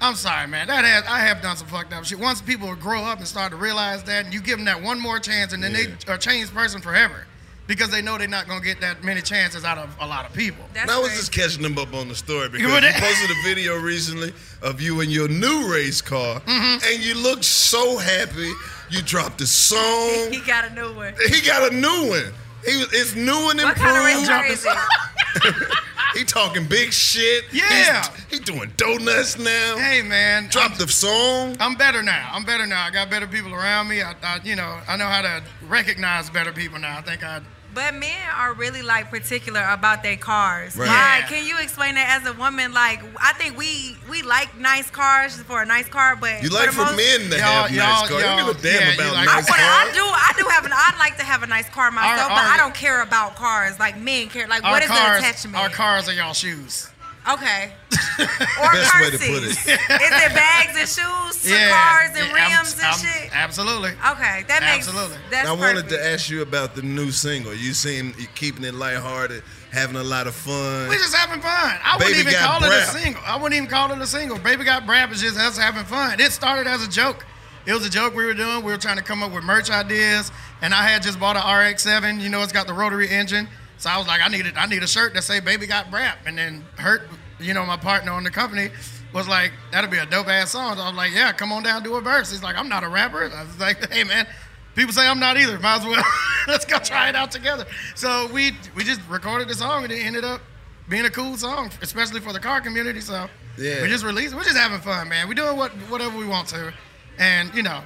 I'm 0.00 0.16
sorry, 0.16 0.48
man. 0.48 0.66
That 0.66 0.84
has 0.84 1.04
I 1.06 1.20
have 1.20 1.40
done 1.42 1.56
some 1.56 1.68
fucked 1.68 1.92
up 1.92 2.04
shit. 2.04 2.18
Once 2.18 2.42
people 2.42 2.74
grow 2.74 3.04
up 3.04 3.18
and 3.18 3.28
start 3.28 3.50
to 3.52 3.56
realize 3.56 4.02
that, 4.04 4.24
and 4.24 4.34
you 4.34 4.40
give 4.40 4.56
them 4.58 4.64
that 4.64 4.82
one 4.82 4.98
more 4.98 5.20
chance, 5.20 5.52
and 5.52 5.62
then 5.62 5.72
Yeah. 5.72 5.94
they 6.04 6.12
are 6.12 6.18
changed 6.18 6.52
person 6.52 6.80
forever, 6.80 7.26
because 7.66 7.90
they 7.90 8.02
know 8.02 8.18
they're 8.18 8.26
not 8.28 8.46
gonna 8.48 8.60
get 8.64 8.80
that 8.80 9.02
many 9.04 9.20
chances 9.22 9.64
out 9.64 9.78
of 9.78 9.94
a 10.00 10.06
lot 10.06 10.26
of 10.26 10.32
people. 10.34 10.64
That's 10.74 10.82
And 10.82 10.90
I 10.90 10.98
was 10.98 11.08
great. 11.08 11.18
just 11.18 11.32
catching 11.32 11.62
them 11.62 11.78
up 11.78 11.94
on 11.94 12.08
the 12.08 12.14
story 12.14 12.48
because 12.48 12.70
would- 12.70 12.82
you 12.82 12.90
posted 12.92 13.30
a 13.30 13.42
video 13.44 13.76
recently 13.78 14.32
of 14.62 14.80
you 14.80 15.00
in 15.00 15.10
your 15.10 15.28
new 15.28 15.72
race 15.72 16.00
car, 16.00 16.40
Mm-hmm. 16.40 16.84
and 16.92 17.02
you 17.04 17.14
looked 17.14 17.44
so 17.44 17.96
happy. 17.98 18.52
You 18.90 19.00
dropped 19.02 19.40
a 19.40 19.46
song. 19.46 20.30
He 20.32 20.40
got 20.40 20.64
a 20.70 20.74
new 20.74 20.92
one. 20.94 21.14
he 21.28 21.40
got 21.40 21.72
a 21.72 21.74
new 21.74 22.08
one. 22.10 22.32
He 22.64 22.76
was, 22.76 22.88
it's 22.92 23.14
new 23.14 23.50
and 23.50 23.60
What 23.62 23.74
kind 23.76 23.96
of 23.96 24.04
race 24.04 24.18
improved. 24.28 24.28
car 24.28 24.46
is 24.46 24.64
it? 24.66 25.68
He 26.14 26.24
talking 26.24 26.66
big 26.66 26.92
shit. 26.92 27.44
Yeah. 27.52 28.02
He's, 28.28 28.38
he 28.38 28.44
doing 28.44 28.72
donuts 28.76 29.38
now. 29.38 29.76
Hey, 29.78 30.02
man. 30.02 30.48
Dropped 30.48 30.78
the 30.78 30.88
song. 30.88 31.56
I'm 31.60 31.74
better 31.74 32.02
now. 32.02 32.30
I'm 32.32 32.44
better 32.44 32.66
now. 32.66 32.84
I 32.84 32.90
got 32.90 33.10
better 33.10 33.26
people 33.26 33.54
around 33.54 33.88
me. 33.88 34.02
I, 34.02 34.14
I, 34.22 34.40
you 34.44 34.56
know, 34.56 34.78
I 34.86 34.96
know 34.96 35.06
how 35.06 35.22
to 35.22 35.42
recognize 35.66 36.28
better 36.30 36.52
people 36.52 36.78
now. 36.78 36.98
I 36.98 37.02
think 37.02 37.24
I. 37.24 37.40
But 37.74 37.94
men 37.94 38.18
are 38.36 38.52
really 38.52 38.82
like 38.82 39.08
particular 39.10 39.64
about 39.70 40.02
their 40.02 40.16
cars. 40.16 40.76
Right. 40.76 40.88
Why? 40.88 41.18
Yeah. 41.20 41.26
Can 41.28 41.46
you 41.46 41.58
explain 41.58 41.94
that 41.94 42.20
as 42.20 42.28
a 42.28 42.34
woman? 42.34 42.72
Like, 42.74 43.00
I 43.18 43.32
think 43.34 43.56
we 43.56 43.96
we 44.10 44.20
like 44.22 44.58
nice 44.58 44.90
cars 44.90 45.40
for 45.42 45.62
a 45.62 45.66
nice 45.66 45.88
car, 45.88 46.14
but 46.16 46.42
You 46.42 46.50
like 46.50 46.66
the 46.66 46.72
for 46.72 46.84
most- 46.84 46.96
men 46.98 47.30
to 47.30 47.36
Y'all- 47.38 47.62
have 47.62 47.70
nice 47.70 47.78
y'all- 47.78 47.96
cars. 48.08 48.10
You 48.10 48.18
don't 48.20 48.46
give 48.46 48.58
a 48.58 48.62
damn 48.62 48.88
yeah, 48.88 48.94
about 48.94 49.14
like- 49.14 49.28
I, 49.28 49.34
nice 49.36 49.48
wanna, 49.50 49.62
I 49.62 49.90
do. 49.94 50.04
I 50.04 50.32
do 50.36 50.48
have 50.48 50.64
an. 50.66 50.72
I'd 50.74 50.96
like 50.98 51.16
to 51.18 51.24
have 51.24 51.42
a 51.42 51.46
nice 51.46 51.68
car 51.70 51.90
myself, 51.90 52.30
Our- 52.30 52.36
but 52.36 52.44
I 52.46 52.56
don't 52.58 52.74
care 52.74 53.00
about 53.00 53.36
cars. 53.36 53.78
Like 53.78 53.96
men 53.96 54.28
care. 54.28 54.46
Like, 54.46 54.62
what 54.62 54.82
is 54.82 54.88
cars, 54.88 55.20
the 55.22 55.28
attachment? 55.28 55.56
Our 55.56 55.70
cars 55.70 56.08
are 56.08 56.12
y'all 56.12 56.34
shoes. 56.34 56.88
Okay. 57.28 57.72
Or 58.18 58.70
Best 58.72 58.94
way 59.00 59.10
to 59.10 59.18
put 59.18 59.42
it. 59.42 59.50
Is 59.52 59.66
it 59.66 60.34
bags 60.34 60.76
and 60.78 60.88
shoes 60.88 61.42
to 61.42 61.48
Yeah, 61.50 61.70
cars 61.70 62.08
and 62.18 62.28
yeah, 62.28 62.34
I'm- 62.44 62.58
rims 62.58 62.74
and 62.74 62.82
I'm- 62.82 62.98
shit? 62.98 63.30
Absolutely. 63.34 63.90
Okay, 63.90 64.44
that 64.48 64.60
makes 64.62 64.86
Absolutely. 64.86 65.16
That's 65.30 65.48
I 65.48 65.52
wanted 65.52 65.84
perfect. 65.84 65.90
to 65.90 66.06
ask 66.10 66.28
you 66.30 66.42
about 66.42 66.74
the 66.74 66.82
new 66.82 67.10
single. 67.10 67.54
You 67.54 67.72
seem 67.72 68.14
you 68.18 68.26
keeping 68.34 68.64
it 68.64 68.74
lighthearted, 68.74 69.42
having 69.72 69.96
a 69.96 70.02
lot 70.02 70.26
of 70.26 70.34
fun. 70.34 70.88
We 70.88 70.96
just 70.96 71.14
having 71.14 71.40
fun. 71.40 71.50
I 71.82 71.96
Baby 71.98 72.10
wouldn't 72.10 72.20
even 72.28 72.32
Got 72.34 72.60
call 72.60 72.70
it 72.70 72.76
a 72.76 72.84
single. 72.86 73.22
I 73.24 73.36
wouldn't 73.36 73.54
even 73.56 73.68
call 73.70 73.90
it 73.92 73.98
a 73.98 74.06
single. 74.06 74.38
Baby 74.38 74.64
Got 74.64 74.82
Brap 74.84 75.10
is 75.12 75.20
just 75.22 75.38
us 75.38 75.56
having 75.56 75.84
fun. 75.84 76.20
It 76.20 76.32
started 76.32 76.66
as 76.68 76.84
a 76.86 76.90
joke. 76.90 77.24
It 77.64 77.72
was 77.72 77.86
a 77.86 77.90
joke 77.90 78.14
we 78.14 78.24
were 78.26 78.34
doing. 78.34 78.62
We 78.62 78.72
were 78.72 78.78
trying 78.78 78.98
to 78.98 79.02
come 79.04 79.22
up 79.22 79.32
with 79.32 79.44
merch 79.44 79.70
ideas, 79.70 80.30
and 80.60 80.74
I 80.74 80.82
had 80.88 81.02
just 81.02 81.18
bought 81.18 81.36
an 81.36 81.42
RX-7. 81.42 82.20
You 82.20 82.28
know, 82.28 82.42
it's 82.42 82.52
got 82.52 82.66
the 82.66 82.74
rotary 82.74 83.08
engine. 83.08 83.48
So 83.82 83.90
I 83.90 83.98
was 83.98 84.06
like, 84.06 84.20
I 84.22 84.28
needed, 84.28 84.56
I 84.56 84.66
need 84.66 84.84
a 84.84 84.86
shirt 84.86 85.12
that 85.14 85.24
say 85.24 85.40
"Baby 85.40 85.66
Got 85.66 85.90
Brap," 85.90 86.14
and 86.24 86.38
then 86.38 86.64
Hurt, 86.76 87.02
you 87.40 87.52
know, 87.52 87.66
my 87.66 87.76
partner 87.76 88.12
on 88.12 88.22
the 88.22 88.30
company, 88.30 88.70
was 89.12 89.26
like, 89.26 89.50
"That'll 89.72 89.90
be 89.90 89.98
a 89.98 90.06
dope 90.06 90.28
ass 90.28 90.50
song." 90.52 90.76
So 90.76 90.82
I 90.82 90.86
was 90.86 90.96
like, 90.96 91.12
"Yeah, 91.12 91.32
come 91.32 91.50
on 91.50 91.64
down, 91.64 91.82
do 91.82 91.96
a 91.96 92.00
verse." 92.00 92.30
He's 92.30 92.44
like, 92.44 92.54
"I'm 92.54 92.68
not 92.68 92.84
a 92.84 92.88
rapper." 92.88 93.24
I 93.34 93.42
was 93.42 93.58
like, 93.58 93.90
"Hey 93.92 94.04
man, 94.04 94.28
people 94.76 94.92
say 94.92 95.04
I'm 95.04 95.18
not 95.18 95.36
either. 95.36 95.58
Might 95.58 95.80
as 95.80 95.84
well 95.84 96.00
let's 96.46 96.64
go 96.64 96.78
try 96.78 97.08
it 97.08 97.16
out 97.16 97.32
together." 97.32 97.66
So 97.96 98.28
we 98.32 98.52
we 98.76 98.84
just 98.84 99.00
recorded 99.08 99.48
the 99.48 99.54
song, 99.56 99.82
and 99.82 99.92
it 99.92 99.98
ended 100.06 100.22
up 100.24 100.40
being 100.88 101.04
a 101.06 101.10
cool 101.10 101.36
song, 101.36 101.72
especially 101.82 102.20
for 102.20 102.32
the 102.32 102.38
car 102.38 102.60
community. 102.60 103.00
So 103.00 103.28
Yeah. 103.58 103.82
we 103.82 103.88
just 103.88 104.04
released. 104.04 104.32
We're 104.32 104.44
just 104.44 104.56
having 104.56 104.80
fun, 104.80 105.08
man. 105.08 105.26
We're 105.26 105.34
doing 105.34 105.56
what 105.56 105.72
whatever 105.90 106.16
we 106.16 106.24
want 106.26 106.46
to, 106.50 106.72
and 107.18 107.52
you 107.52 107.64
know, 107.64 107.80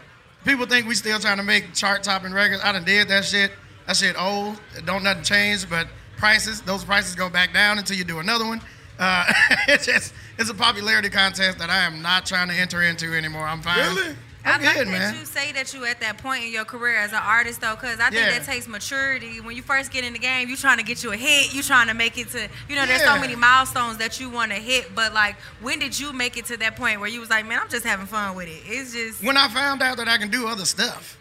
people 0.44 0.66
think 0.66 0.86
we 0.86 0.94
still 0.94 1.18
trying 1.18 1.38
to 1.38 1.42
make 1.42 1.72
chart 1.72 2.02
topping 2.02 2.34
records. 2.34 2.60
I 2.62 2.72
done 2.72 2.84
did 2.84 3.08
that 3.08 3.24
shit. 3.24 3.50
That 3.86 3.96
shit 3.96 4.20
old. 4.20 4.60
Don't 4.84 5.02
nothing 5.02 5.22
change, 5.24 5.68
but 5.68 5.86
prices. 6.16 6.60
Those 6.62 6.84
prices 6.84 7.14
go 7.14 7.28
back 7.28 7.52
down 7.52 7.78
until 7.78 7.96
you 7.96 8.04
do 8.04 8.18
another 8.18 8.44
one. 8.46 8.60
Uh, 8.98 9.24
it's 9.68 9.86
just 9.86 10.12
it's 10.38 10.50
a 10.50 10.54
popularity 10.54 11.10
contest 11.10 11.58
that 11.58 11.70
I 11.70 11.84
am 11.84 12.02
not 12.02 12.26
trying 12.26 12.48
to 12.48 12.54
enter 12.54 12.82
into 12.82 13.14
anymore. 13.14 13.46
I'm 13.46 13.60
fine. 13.62 13.78
Really? 13.94 14.16
I'm 14.44 14.60
I 14.60 14.64
like 14.64 14.76
good, 14.76 14.86
that 14.86 14.90
man. 14.92 15.14
you 15.16 15.24
say 15.24 15.50
that 15.52 15.74
you 15.74 15.84
at 15.86 15.98
that 16.00 16.18
point 16.18 16.44
in 16.44 16.52
your 16.52 16.64
career 16.64 16.96
as 16.96 17.10
an 17.10 17.18
artist 17.20 17.60
though, 17.60 17.74
because 17.74 17.98
I 17.98 18.10
think 18.10 18.26
Yeah. 18.26 18.38
that 18.38 18.44
takes 18.44 18.68
maturity. 18.68 19.40
When 19.40 19.56
you 19.56 19.62
first 19.62 19.90
get 19.90 20.04
in 20.04 20.12
the 20.12 20.20
game, 20.20 20.48
you 20.48 20.56
trying 20.56 20.78
to 20.78 20.84
get 20.84 21.02
you 21.02 21.10
a 21.12 21.16
hit, 21.16 21.52
you 21.52 21.64
trying 21.64 21.88
to 21.88 21.94
make 21.94 22.16
it 22.16 22.28
to, 22.28 22.48
you 22.68 22.76
know, 22.76 22.86
there's 22.86 23.02
so 23.02 23.18
many 23.18 23.34
milestones 23.34 23.98
that 23.98 24.20
you 24.20 24.30
want 24.30 24.52
to 24.52 24.58
hit. 24.58 24.94
But 24.94 25.12
like, 25.12 25.34
when 25.60 25.80
did 25.80 25.98
you 25.98 26.12
make 26.12 26.36
it 26.36 26.44
to 26.46 26.56
that 26.58 26.76
point 26.76 27.00
where 27.00 27.08
you 27.08 27.18
was 27.18 27.28
like, 27.28 27.44
man, 27.44 27.58
I'm 27.60 27.68
just 27.68 27.84
having 27.84 28.06
fun 28.06 28.36
with 28.36 28.46
it? 28.46 28.62
It's 28.66 28.92
just 28.92 29.22
when 29.24 29.36
I 29.36 29.48
found 29.48 29.82
out 29.82 29.96
that 29.96 30.06
I 30.08 30.16
can 30.16 30.30
do 30.30 30.46
other 30.46 30.64
stuff. 30.64 31.18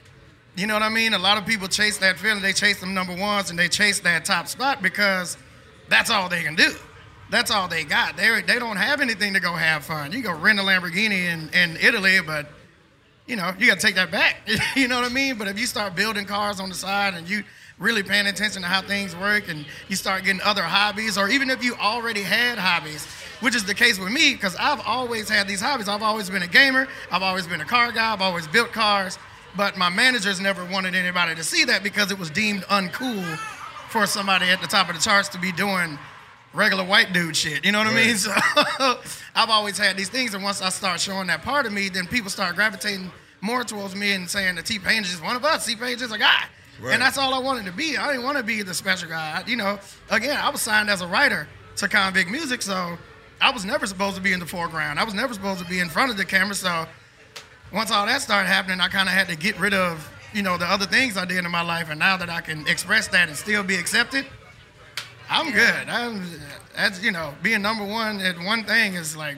You 0.55 0.67
know 0.67 0.73
what 0.73 0.83
I 0.83 0.89
mean? 0.89 1.13
A 1.13 1.19
lot 1.19 1.37
of 1.37 1.45
people 1.45 1.67
chase 1.67 1.97
that 1.97 2.17
feeling. 2.17 2.41
They 2.41 2.53
chase 2.53 2.79
them 2.79 2.93
number 2.93 3.13
ones 3.15 3.49
and 3.49 3.59
they 3.59 3.67
chase 3.67 3.99
that 4.01 4.23
top 4.23 4.47
spot 4.47 4.81
because 4.81 5.37
that's 5.89 6.09
all 6.09 6.29
they 6.29 6.43
can 6.43 6.55
do. 6.55 6.73
That's 7.29 7.51
all 7.51 7.67
they 7.67 7.83
got. 7.83 8.15
They 8.15 8.41
they 8.41 8.57
don't 8.59 8.77
have 8.77 9.01
anything 9.01 9.33
to 9.33 9.39
go 9.39 9.53
have 9.53 9.83
fun. 9.83 10.11
You 10.13 10.21
go 10.21 10.33
rent 10.33 10.59
a 10.59 10.61
Lamborghini 10.61 11.31
in, 11.31 11.49
in 11.53 11.77
Italy, 11.77 12.19
but 12.25 12.47
you 13.25 13.35
know 13.35 13.51
you 13.59 13.67
got 13.67 13.79
to 13.79 13.85
take 13.85 13.95
that 13.95 14.11
back. 14.11 14.47
you 14.75 14.87
know 14.87 15.01
what 15.01 15.11
I 15.11 15.13
mean? 15.13 15.37
But 15.37 15.47
if 15.49 15.59
you 15.59 15.65
start 15.65 15.95
building 15.95 16.25
cars 16.25 16.59
on 16.59 16.69
the 16.69 16.75
side 16.75 17.15
and 17.15 17.27
you 17.29 17.43
really 17.77 18.03
paying 18.03 18.27
attention 18.27 18.61
to 18.61 18.67
how 18.69 18.81
things 18.81 19.13
work 19.17 19.49
and 19.49 19.65
you 19.89 19.97
start 19.97 20.23
getting 20.23 20.41
other 20.41 20.61
hobbies, 20.61 21.17
or 21.17 21.27
even 21.27 21.49
if 21.49 21.61
you 21.61 21.75
already 21.75 22.21
had 22.21 22.57
hobbies, 22.57 23.05
which 23.41 23.55
is 23.55 23.65
the 23.65 23.73
case 23.73 23.99
with 23.99 24.13
me, 24.13 24.33
because 24.33 24.55
I've 24.55 24.79
always 24.85 25.27
had 25.27 25.47
these 25.47 25.59
hobbies. 25.59 25.89
I've 25.89 26.03
always 26.03 26.29
been 26.29 26.43
a 26.43 26.47
gamer. 26.47 26.87
I've 27.11 27.23
always 27.23 27.45
been 27.45 27.59
a 27.59 27.65
car 27.65 27.91
guy. 27.91 28.13
I've 28.13 28.21
always 28.21 28.47
built 28.47 28.71
cars. 28.71 29.17
But 29.57 29.77
my 29.77 29.89
managers 29.89 30.39
never 30.41 30.65
wanted 30.65 30.95
anybody 30.95 31.35
to 31.35 31.43
see 31.43 31.63
that 31.65 31.81
because 31.83 32.11
it 32.11 32.19
was 32.19 32.29
deemed 32.29 32.63
uncool 32.63 33.37
for 33.89 34.05
somebody 34.05 34.49
at 34.49 34.61
the 34.61 34.67
top 34.67 34.89
of 34.89 34.95
the 34.95 35.01
charts 35.01 35.29
to 35.29 35.39
be 35.39 35.51
doing 35.53 35.97
regular 36.53 36.83
white 36.83 37.13
dude 37.13 37.35
shit. 37.35 37.65
You 37.65 37.71
know 37.71 37.79
what 37.79 37.87
I 37.87 37.93
mean? 37.95 38.15
So 38.17 38.31
I've 39.35 39.49
always 39.49 39.77
had 39.77 39.95
these 39.97 40.09
things, 40.09 40.33
and 40.33 40.43
once 40.43 40.61
I 40.61 40.69
start 40.69 40.99
showing 40.99 41.27
that 41.27 41.41
part 41.41 41.65
of 41.65 41.71
me, 41.73 41.89
then 41.89 42.05
people 42.07 42.29
start 42.29 42.55
gravitating 42.55 43.11
more 43.41 43.63
towards 43.63 43.95
me 43.95 44.13
and 44.13 44.29
saying 44.29 44.55
that 44.55 44.65
T 44.65 44.79
Pain 44.79 45.03
is 45.03 45.09
just 45.11 45.23
one 45.23 45.35
of 45.35 45.45
us. 45.45 45.65
T 45.65 45.75
Pain 45.75 45.93
is 45.93 45.99
just 45.99 46.13
a 46.13 46.17
guy. 46.17 46.43
Right. 46.81 46.93
And 46.93 47.01
that's 47.01 47.17
all 47.17 47.33
I 47.33 47.39
wanted 47.39 47.65
to 47.65 47.71
be. 47.71 47.95
I 47.97 48.07
didn't 48.07 48.23
want 48.23 48.37
to 48.37 48.43
be 48.43 48.61
the 48.61 48.73
special 48.73 49.07
guy. 49.07 49.41
I- 49.45 49.49
You 49.49 49.55
know, 49.55 49.79
again, 50.09 50.37
I 50.41 50.49
was 50.49 50.61
signed 50.61 50.89
as 50.89 51.01
a 51.01 51.07
writer 51.07 51.47
to 51.77 51.87
Konvict 51.87 52.29
Muzik, 52.29 52.61
so 52.61 52.97
I 53.39 53.51
was 53.51 53.63
never 53.63 53.87
supposed 53.87 54.15
to 54.17 54.21
be 54.21 54.33
in 54.33 54.39
the 54.41 54.45
foreground. 54.45 54.99
I 54.99 55.03
was 55.05 55.13
never 55.13 55.33
supposed 55.33 55.59
to 55.61 55.65
be 55.69 55.79
in 55.79 55.87
front 55.89 56.11
of 56.11 56.17
the 56.17 56.25
camera. 56.25 56.55
So 56.55 56.85
once 57.75 57.91
all 57.91 58.05
that 58.05 58.21
started 58.21 58.47
happening, 58.47 58.79
I 58.79 58.87
kind 58.87 59.09
of 59.09 59.13
had 59.13 59.27
to 59.27 59.35
get 59.35 59.59
rid 59.59 59.73
of, 59.73 60.09
you 60.33 60.41
know, 60.41 60.57
the 60.57 60.65
other 60.65 60.85
things 60.85 61.17
I 61.17 61.25
did 61.25 61.43
in 61.43 61.51
my 61.51 61.61
life. 61.61 61.89
And 61.89 61.99
now 61.99 62.15
that 62.15 62.29
I 62.29 62.39
can 62.39 62.65
express 62.67 63.09
that 63.09 63.27
and 63.27 63.37
still 63.37 63.63
be 63.63 63.75
accepted, 63.75 64.25
I'm 65.29 65.51
good. 65.51 65.89
I'm, 65.89 66.23
that's, 66.73 67.03
you 67.03 67.11
know, 67.11 67.33
being 67.43 67.61
number 67.61 67.83
one 67.83 68.21
at 68.21 68.39
one 68.39 68.63
thing 68.63 68.93
is 68.93 69.17
like, 69.17 69.35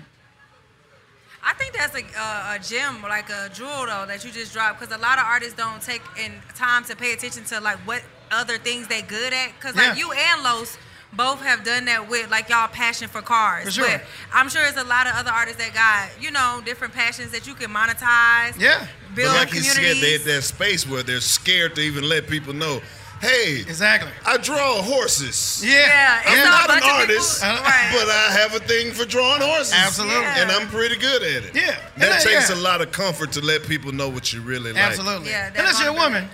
I 1.43 1.53
think 1.53 1.73
that's 1.73 1.95
a, 1.95 2.03
a, 2.19 2.55
a 2.55 2.59
gem, 2.61 3.01
like 3.01 3.29
a 3.29 3.49
jewel 3.53 3.85
though, 3.87 4.05
that 4.07 4.23
you 4.23 4.31
just 4.31 4.53
dropped. 4.53 4.79
Because 4.79 4.95
a 4.95 4.99
lot 5.01 5.17
of 5.17 5.25
artists 5.25 5.55
don't 5.55 5.81
take 5.81 6.01
in 6.23 6.33
time 6.55 6.83
to 6.85 6.95
pay 6.95 7.13
attention 7.13 7.43
to 7.45 7.59
like 7.59 7.77
what 7.87 8.03
other 8.31 8.57
things 8.59 8.87
they 8.87 9.01
good 9.01 9.33
at. 9.33 9.53
Because 9.57 9.75
like 9.75 9.97
Yeah. 9.97 10.05
you 10.05 10.11
and 10.11 10.43
Los 10.43 10.77
both 11.13 11.41
have 11.41 11.63
done 11.63 11.85
that 11.85 12.09
with 12.09 12.29
like 12.29 12.49
y'all 12.49 12.67
passion 12.67 13.07
for 13.07 13.21
cars. 13.21 13.65
For 13.65 13.71
sure. 13.71 13.87
But 13.87 14.03
I'm 14.33 14.49
sure 14.49 14.61
there's 14.61 14.75
a 14.77 14.83
lot 14.87 15.07
of 15.07 15.13
other 15.15 15.31
artists 15.31 15.63
that 15.63 15.73
got 15.73 16.21
you 16.21 16.31
know 16.31 16.61
different 16.65 16.93
passions 16.93 17.31
that 17.31 17.47
you 17.47 17.53
can 17.55 17.71
monetize. 17.71 18.59
yeah, 18.59 18.85
Build 19.15 19.29
But 19.33 19.37
like 19.37 19.53
you 19.53 19.61
said, 19.61 19.77
they 19.83 19.89
communities. 19.93 20.19
at 20.21 20.25
that 20.35 20.41
space 20.43 20.87
where 20.87 21.03
they're 21.03 21.21
scared 21.21 21.75
to 21.75 21.81
even 21.81 22.07
let 22.07 22.27
people 22.27 22.53
know, 22.53 22.81
hey, 23.21 23.61
exactly. 23.61 24.11
I 24.27 24.37
draw 24.37 24.81
horses. 24.83 25.63
Yeah, 25.65 25.87
Yeah, 25.87 26.21
I'm 26.25 26.43
not 26.43 26.61
an 26.61 26.67
bunch 26.67 26.77
of 26.83 26.83
people- 26.83 26.99
artist, 27.15 27.43
Uh, 27.43 27.47
right. 27.63 27.89
but 27.93 28.09
I 28.09 28.31
have 28.33 28.53
a 28.53 28.59
thing 28.59 28.91
for 28.91 29.05
drawing 29.05 29.41
horses. 29.41 29.73
Absolutely. 29.73 30.21
Yeah. 30.21 30.41
And 30.41 30.51
I'm 30.51 30.67
pretty 30.67 30.97
good 30.97 31.23
at 31.23 31.43
it. 31.45 31.55
Yeah. 31.55 31.77
That 31.97 32.23
Yeah, 32.23 32.31
takes 32.31 32.49
yeah. 32.49 32.55
a 32.55 32.59
lot 32.59 32.81
of 32.81 32.91
comfort 32.91 33.31
to 33.31 33.41
let 33.41 33.65
people 33.67 33.91
know 33.91 34.09
what 34.09 34.33
you 34.33 34.41
really 34.41 34.71
like. 34.73 34.83
Absolutely. 34.83 35.29
Yeah, 35.31 35.49
that 35.49 35.57
Unless 35.59 35.79
you're 35.79 35.89
a 35.89 35.93
woman, 35.93 36.29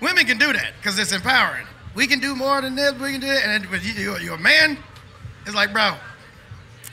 women 0.00 0.24
can 0.24 0.38
do 0.38 0.50
that 0.52 0.72
because 0.80 0.98
it's 0.98 1.12
empowering. 1.12 1.66
We 1.94 2.06
can 2.06 2.18
do 2.20 2.34
more 2.34 2.60
than 2.60 2.74
this. 2.74 2.92
We 2.94 3.12
can 3.12 3.20
do 3.20 3.26
it. 3.26 3.44
And 3.44 3.64
then, 3.64 3.70
but 3.70 3.84
you, 3.84 3.92
you're, 3.92 4.20
you're 4.20 4.34
a 4.34 4.38
man. 4.38 4.76
It's 5.46 5.54
like, 5.54 5.72
bro, 5.72 5.94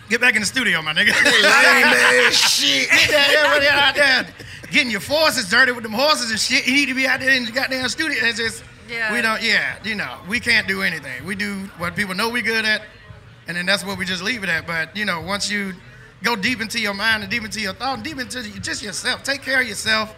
get 0.10 0.22
back 0.22 0.36
in 0.36 0.42
the 0.42 0.46
studio, 0.46 0.82
my 0.82 0.94
nigga. 0.94 1.08
Lame 1.24 2.28
ass 2.28 2.34
shit. 2.60 2.90
Get 2.90 3.10
that 3.10 3.34
everybody 3.38 3.68
out 3.68 3.96
there 3.96 4.28
getting 4.72 4.92
your 4.92 5.02
forces 5.02 5.50
dirty 5.50 5.72
with 5.74 5.84
them 5.84 5.92
horses 5.92 6.32
and 6.32 6.40
shit. 6.40 6.66
You 6.66 6.74
need 6.74 6.86
to 6.88 6.94
be 6.96 7.06
out 7.08 7.20
there 7.20 7.32
in 7.32 7.46
the 7.46 7.52
goddamn 7.52 7.90
studio. 7.90 8.18
It's 8.22 8.38
just 8.38 8.64
Yeah. 8.90 9.12
we 9.14 9.22
don't. 9.22 9.42
Yeah, 9.42 9.76
you 9.84 9.96
know, 9.96 10.18
we 10.28 10.40
can't 10.40 10.68
do 10.68 10.82
anything. 10.82 11.26
We 11.26 11.36
do 11.36 11.56
what 11.78 11.96
people 11.96 12.16
know 12.16 12.30
we 12.30 12.42
good 12.42 12.64
at, 12.66 12.84
and 13.48 13.58
then 13.58 13.66
that's 13.66 13.84
what 13.86 13.98
we 13.98 14.06
just 14.06 14.24
leave 14.24 14.44
it 14.44 14.50
at. 14.50 14.66
But 14.68 14.96
you 14.96 15.04
know, 15.06 15.20
once 15.22 15.50
you 15.52 15.74
go 16.24 16.36
deep 16.36 16.62
into 16.62 16.80
your 16.80 16.94
mind 16.94 17.24
and 17.24 17.32
deep 17.32 17.44
into 17.44 17.60
your 17.60 17.74
thought, 17.74 17.96
and 17.96 18.04
deep 18.04 18.20
into 18.20 18.44
just 18.62 18.82
yourself, 18.84 19.24
take 19.24 19.42
care 19.42 19.60
of 19.62 19.68
yourself, 19.68 20.16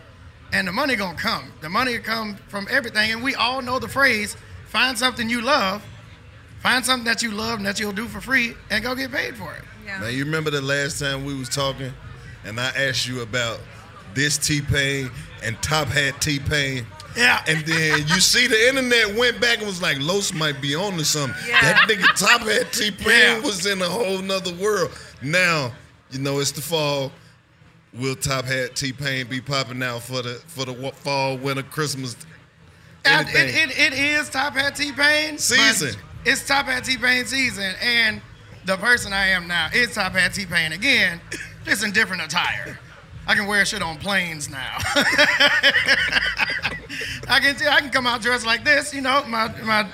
and 0.51 0.67
the 0.67 0.71
money 0.71 0.95
gonna 0.95 1.17
come. 1.17 1.51
The 1.61 1.69
money 1.69 1.93
will 1.97 2.03
come 2.03 2.35
from 2.47 2.67
everything, 2.69 3.11
and 3.11 3.23
we 3.23 3.33
all 3.35 3.61
know 3.61 3.79
the 3.79 3.87
phrase: 3.87 4.37
find 4.73 4.97
something 4.97 5.29
you 5.29 5.41
love. 5.41 5.85
Find 6.61 6.83
something 6.83 7.05
that 7.05 7.21
you 7.21 7.31
love 7.31 7.57
and 7.59 7.65
that 7.65 7.79
you'll 7.79 7.91
do 7.93 8.07
for 8.07 8.19
free 8.21 8.55
and 8.71 8.83
go 8.83 8.95
get 8.95 9.11
paid 9.11 9.35
for 9.35 9.53
it. 9.53 9.61
Yeah. 9.85 9.99
Man, 9.99 10.13
you 10.13 10.25
remember 10.25 10.49
the 10.49 10.61
last 10.61 10.99
time 10.99 11.25
we 11.25 11.33
was 11.37 11.49
talking, 11.49 11.91
and 12.45 12.59
I 12.59 12.69
asked 12.69 13.07
you 13.07 13.21
about 13.21 13.59
this 14.13 14.37
T 14.37 14.61
Pain 14.61 15.11
and 15.43 15.61
Top 15.61 15.87
Hat 15.89 16.19
T 16.21 16.39
Pain. 16.39 16.85
Yeah. 17.17 17.43
And 17.47 17.63
then 17.65 17.99
you 18.07 18.19
see 18.19 18.47
the 18.47 18.67
internet 18.69 19.15
went 19.15 19.39
back 19.41 19.57
and 19.59 19.67
was 19.67 19.81
like, 19.81 19.97
Los 19.99 20.33
might 20.33 20.59
be 20.61 20.73
on 20.73 20.93
to 20.97 21.05
something. 21.05 21.35
Yeah. 21.47 21.61
That 21.61 21.89
nigga 21.89 22.07
Top 22.17 22.41
Hat 22.47 22.71
T 22.71 22.91
Pain 22.91 23.05
Yeah. 23.07 23.39
was 23.41 23.65
in 23.65 23.81
a 23.81 23.89
whole 23.89 24.19
nother 24.19 24.53
world. 24.55 24.91
Now, 25.21 25.73
you 26.11 26.19
know, 26.19 26.39
it's 26.39 26.51
the 26.51 26.61
fall. 26.61 27.11
Will 27.93 28.15
Top 28.15 28.45
Hat 28.45 28.75
T 28.75 28.93
Pain 28.93 29.27
be 29.27 29.41
popping 29.41 29.83
out 29.83 30.01
for 30.01 30.21
the 30.21 30.35
for 30.47 30.65
the 30.65 30.91
fall, 30.95 31.37
winter, 31.37 31.61
Christmas? 31.63 32.15
And? 33.05 33.27
It, 33.29 33.35
it, 33.35 33.77
it 33.77 33.93
is 33.93 34.29
Top 34.29 34.53
Hat 34.53 34.75
T 34.75 34.91
Pain 34.91 35.37
Season. 35.37 35.99
It's 36.25 36.47
Top 36.47 36.67
Hat 36.67 36.85
T 36.85 36.97
Pain 36.97 37.25
season, 37.25 37.73
and 37.81 38.21
the 38.65 38.77
person 38.77 39.11
I 39.11 39.27
am 39.27 39.45
now 39.47 39.69
is 39.73 39.93
Top 39.93 40.13
Hat 40.13 40.33
T 40.33 40.45
Pain 40.45 40.71
again, 40.71 41.19
just 41.65 41.83
in 41.83 41.91
different 41.91 42.23
attire. 42.23 42.79
I 43.27 43.35
can 43.35 43.45
wear 43.45 43.65
shit 43.65 43.81
on 43.81 43.97
planes 43.97 44.49
now. 44.49 44.77
I 47.27 47.39
can 47.41 47.55
I 47.67 47.79
can 47.79 47.89
come 47.89 48.07
out 48.07 48.21
dressed 48.21 48.45
like 48.45 48.63
this, 48.63 48.93
you 48.93 49.01
know, 49.01 49.23
my 49.25 49.49
my 49.63 49.85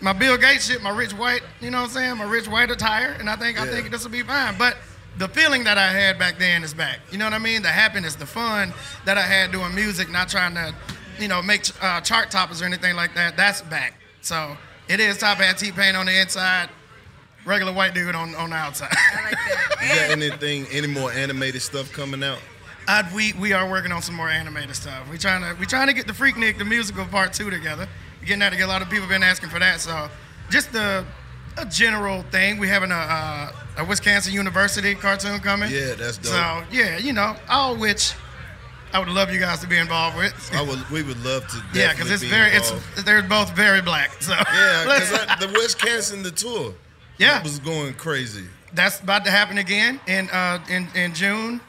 my 0.00 0.12
Bill 0.12 0.36
Gates 0.36 0.66
shit, 0.66 0.80
my 0.82 0.90
rich 0.90 1.12
white, 1.12 1.42
you 1.60 1.70
know 1.70 1.80
what 1.80 1.88
I'm 1.88 1.94
saying, 1.94 2.18
my 2.18 2.24
rich 2.24 2.46
white 2.46 2.70
attire, 2.70 3.16
and 3.18 3.28
I 3.28 3.34
think 3.36 3.60
I 3.60 3.66
think 3.66 3.90
this 3.90 4.04
will 4.04 4.12
be 4.12 4.22
fine. 4.22 4.56
But 4.56 4.76
the 5.18 5.28
feeling 5.28 5.64
that 5.64 5.78
I 5.78 5.90
had 5.90 6.18
back 6.18 6.38
then 6.38 6.64
is 6.64 6.74
back. 6.74 6.98
You 7.10 7.18
know 7.18 7.24
what 7.24 7.34
I 7.34 7.38
mean? 7.38 7.62
The 7.62 7.68
happiness, 7.68 8.14
the 8.14 8.26
fun 8.26 8.72
that 9.04 9.16
I 9.16 9.22
had 9.22 9.52
doing 9.52 9.74
music, 9.74 10.10
not 10.10 10.28
trying 10.28 10.54
to, 10.54 10.74
you 11.18 11.28
know, 11.28 11.42
make 11.42 11.62
uh, 11.82 12.00
chart 12.00 12.30
toppers 12.30 12.62
or 12.62 12.64
anything 12.64 12.96
like 12.96 13.14
that. 13.14 13.36
That's 13.36 13.62
back. 13.62 13.94
So 14.20 14.56
it 14.88 15.00
is 15.00 15.18
Top 15.18 15.38
Hat 15.38 15.58
T 15.58 15.72
Pain 15.72 15.94
on 15.94 16.06
the 16.06 16.20
inside, 16.20 16.68
regular 17.44 17.72
white 17.72 17.94
dude 17.94 18.14
on, 18.14 18.34
on 18.34 18.50
the 18.50 18.56
outside. 18.56 18.90
I 18.92 19.24
like 19.24 19.32
that. 19.32 19.60
You 19.84 19.90
got 19.90 20.10
anything, 20.10 20.66
any 20.72 20.86
more 20.86 21.12
animated 21.12 21.60
stuff 21.60 21.92
coming 21.92 22.22
out? 22.24 22.38
Uh, 22.88 23.02
we 23.14 23.32
we 23.34 23.52
are 23.52 23.68
working 23.68 23.92
on 23.92 24.00
some 24.02 24.14
more 24.14 24.28
animated 24.28 24.74
stuff. 24.76 25.08
We 25.10 25.18
trying 25.18 25.42
to 25.42 25.58
we 25.60 25.66
trying 25.66 25.88
to 25.88 25.92
get 25.92 26.06
the 26.06 26.12
Freaknik 26.12 26.58
the 26.58 26.64
musical 26.64 27.04
part 27.04 27.32
two 27.32 27.50
together. 27.50 27.88
We're 28.20 28.26
Getting 28.26 28.40
that 28.40 28.50
together. 28.50 28.70
A 28.70 28.72
lot 28.72 28.82
of 28.82 28.90
people 28.90 29.08
been 29.08 29.22
asking 29.22 29.50
for 29.50 29.58
that. 29.58 29.80
So 29.80 30.08
just 30.50 30.72
the 30.72 31.04
a 31.56 31.66
general 31.66 32.22
thing. 32.24 32.58
We 32.58 32.68
having 32.68 32.90
a 32.90 32.94
uh, 32.94 33.52
a 33.78 33.84
Wisconsin 33.84 34.32
University 34.32 34.94
cartoon 34.94 35.40
coming. 35.40 35.70
Yeah, 35.70 35.94
that's 35.94 36.18
dope. 36.18 36.32
So 36.32 36.64
yeah, 36.70 36.98
you 36.98 37.12
know, 37.12 37.36
all 37.48 37.76
which 37.76 38.14
I 38.94 39.00
would 39.00 39.08
love 39.08 39.32
you 39.32 39.40
guys 39.40 39.58
to 39.58 39.66
be 39.66 39.76
involved 39.76 40.16
with. 40.16 40.50
I 40.54 40.62
would. 40.62 40.88
We 40.88 41.02
would 41.02 41.22
love 41.24 41.48
to. 41.48 41.56
yeah, 41.74 41.92
because 41.92 42.12
it's 42.12 42.22
be 42.22 42.28
very, 42.28 42.54
involved. 42.54 42.84
it's 42.92 43.02
they're 43.02 43.22
both 43.22 43.50
very 43.56 43.82
black. 43.82 44.22
So 44.22 44.32
Yeah, 44.32 44.84
because 44.84 45.10
the 45.40 45.52
Wisconsin 45.52 46.22
the 46.22 46.30
tour. 46.30 46.72
Yeah. 47.18 47.42
was 47.42 47.58
going 47.58 47.94
crazy. 47.94 48.44
that's 48.72 49.00
about 49.00 49.24
to 49.24 49.32
happen 49.32 49.58
again 49.58 50.00
in 50.06 50.30
uh, 50.30 50.64
in 50.70 50.86
in 50.94 51.12
June. 51.12 51.60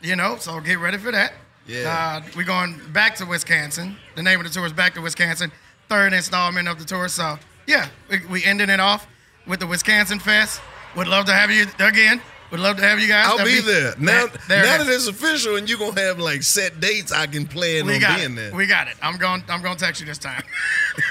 You 0.00 0.14
know, 0.14 0.36
so 0.36 0.60
get 0.60 0.78
ready 0.78 0.98
for 0.98 1.10
that. 1.10 1.32
Yeah. 1.66 2.22
Uh, 2.22 2.28
we're 2.36 2.44
going 2.44 2.80
back 2.92 3.16
to 3.16 3.26
Wisconsin. 3.26 3.96
The 4.14 4.22
name 4.22 4.38
of 4.38 4.46
the 4.46 4.52
tour 4.52 4.66
is 4.66 4.72
Back 4.72 4.94
to 4.94 5.00
Wisconsin. 5.00 5.50
Third 5.88 6.12
installment 6.12 6.68
of 6.68 6.78
the 6.78 6.84
tour. 6.84 7.08
So 7.08 7.40
yeah, 7.66 7.88
we, 8.08 8.24
we 8.26 8.44
ended 8.44 8.70
it 8.70 8.78
off 8.78 9.08
with 9.48 9.58
the 9.58 9.66
Wisconsin 9.66 10.20
Fest. 10.20 10.60
Would 10.94 11.08
love 11.08 11.26
to 11.26 11.32
have 11.32 11.50
you 11.50 11.66
again. 11.80 12.22
Would 12.50 12.60
love 12.60 12.76
to 12.76 12.82
have 12.82 13.00
you 13.00 13.08
guys. 13.08 13.26
I'll 13.26 13.38
That'd 13.38 13.52
be 13.52 13.60
there 13.60 13.94
now. 13.98 14.26
that- 14.26 14.48
there 14.48 14.62
now 14.64 14.80
is. 14.80 14.86
that 14.86 14.94
it's 14.94 15.06
official, 15.08 15.56
and 15.56 15.68
you're 15.68 15.78
gonna 15.78 16.00
have 16.00 16.18
like 16.20 16.42
set 16.44 16.78
dates, 16.80 17.10
I 17.12 17.26
can 17.26 17.46
plan 17.46 17.86
we 17.86 17.94
on 17.96 18.00
got 18.00 18.18
being 18.18 18.32
it. 18.32 18.36
there. 18.36 18.54
We 18.54 18.66
got 18.66 18.86
it. 18.88 18.94
I'm 19.02 19.16
going. 19.18 19.42
I'm 19.48 19.62
going 19.62 19.76
to 19.76 19.84
text 19.84 20.00
you 20.00 20.06
this 20.06 20.18
time. 20.18 20.42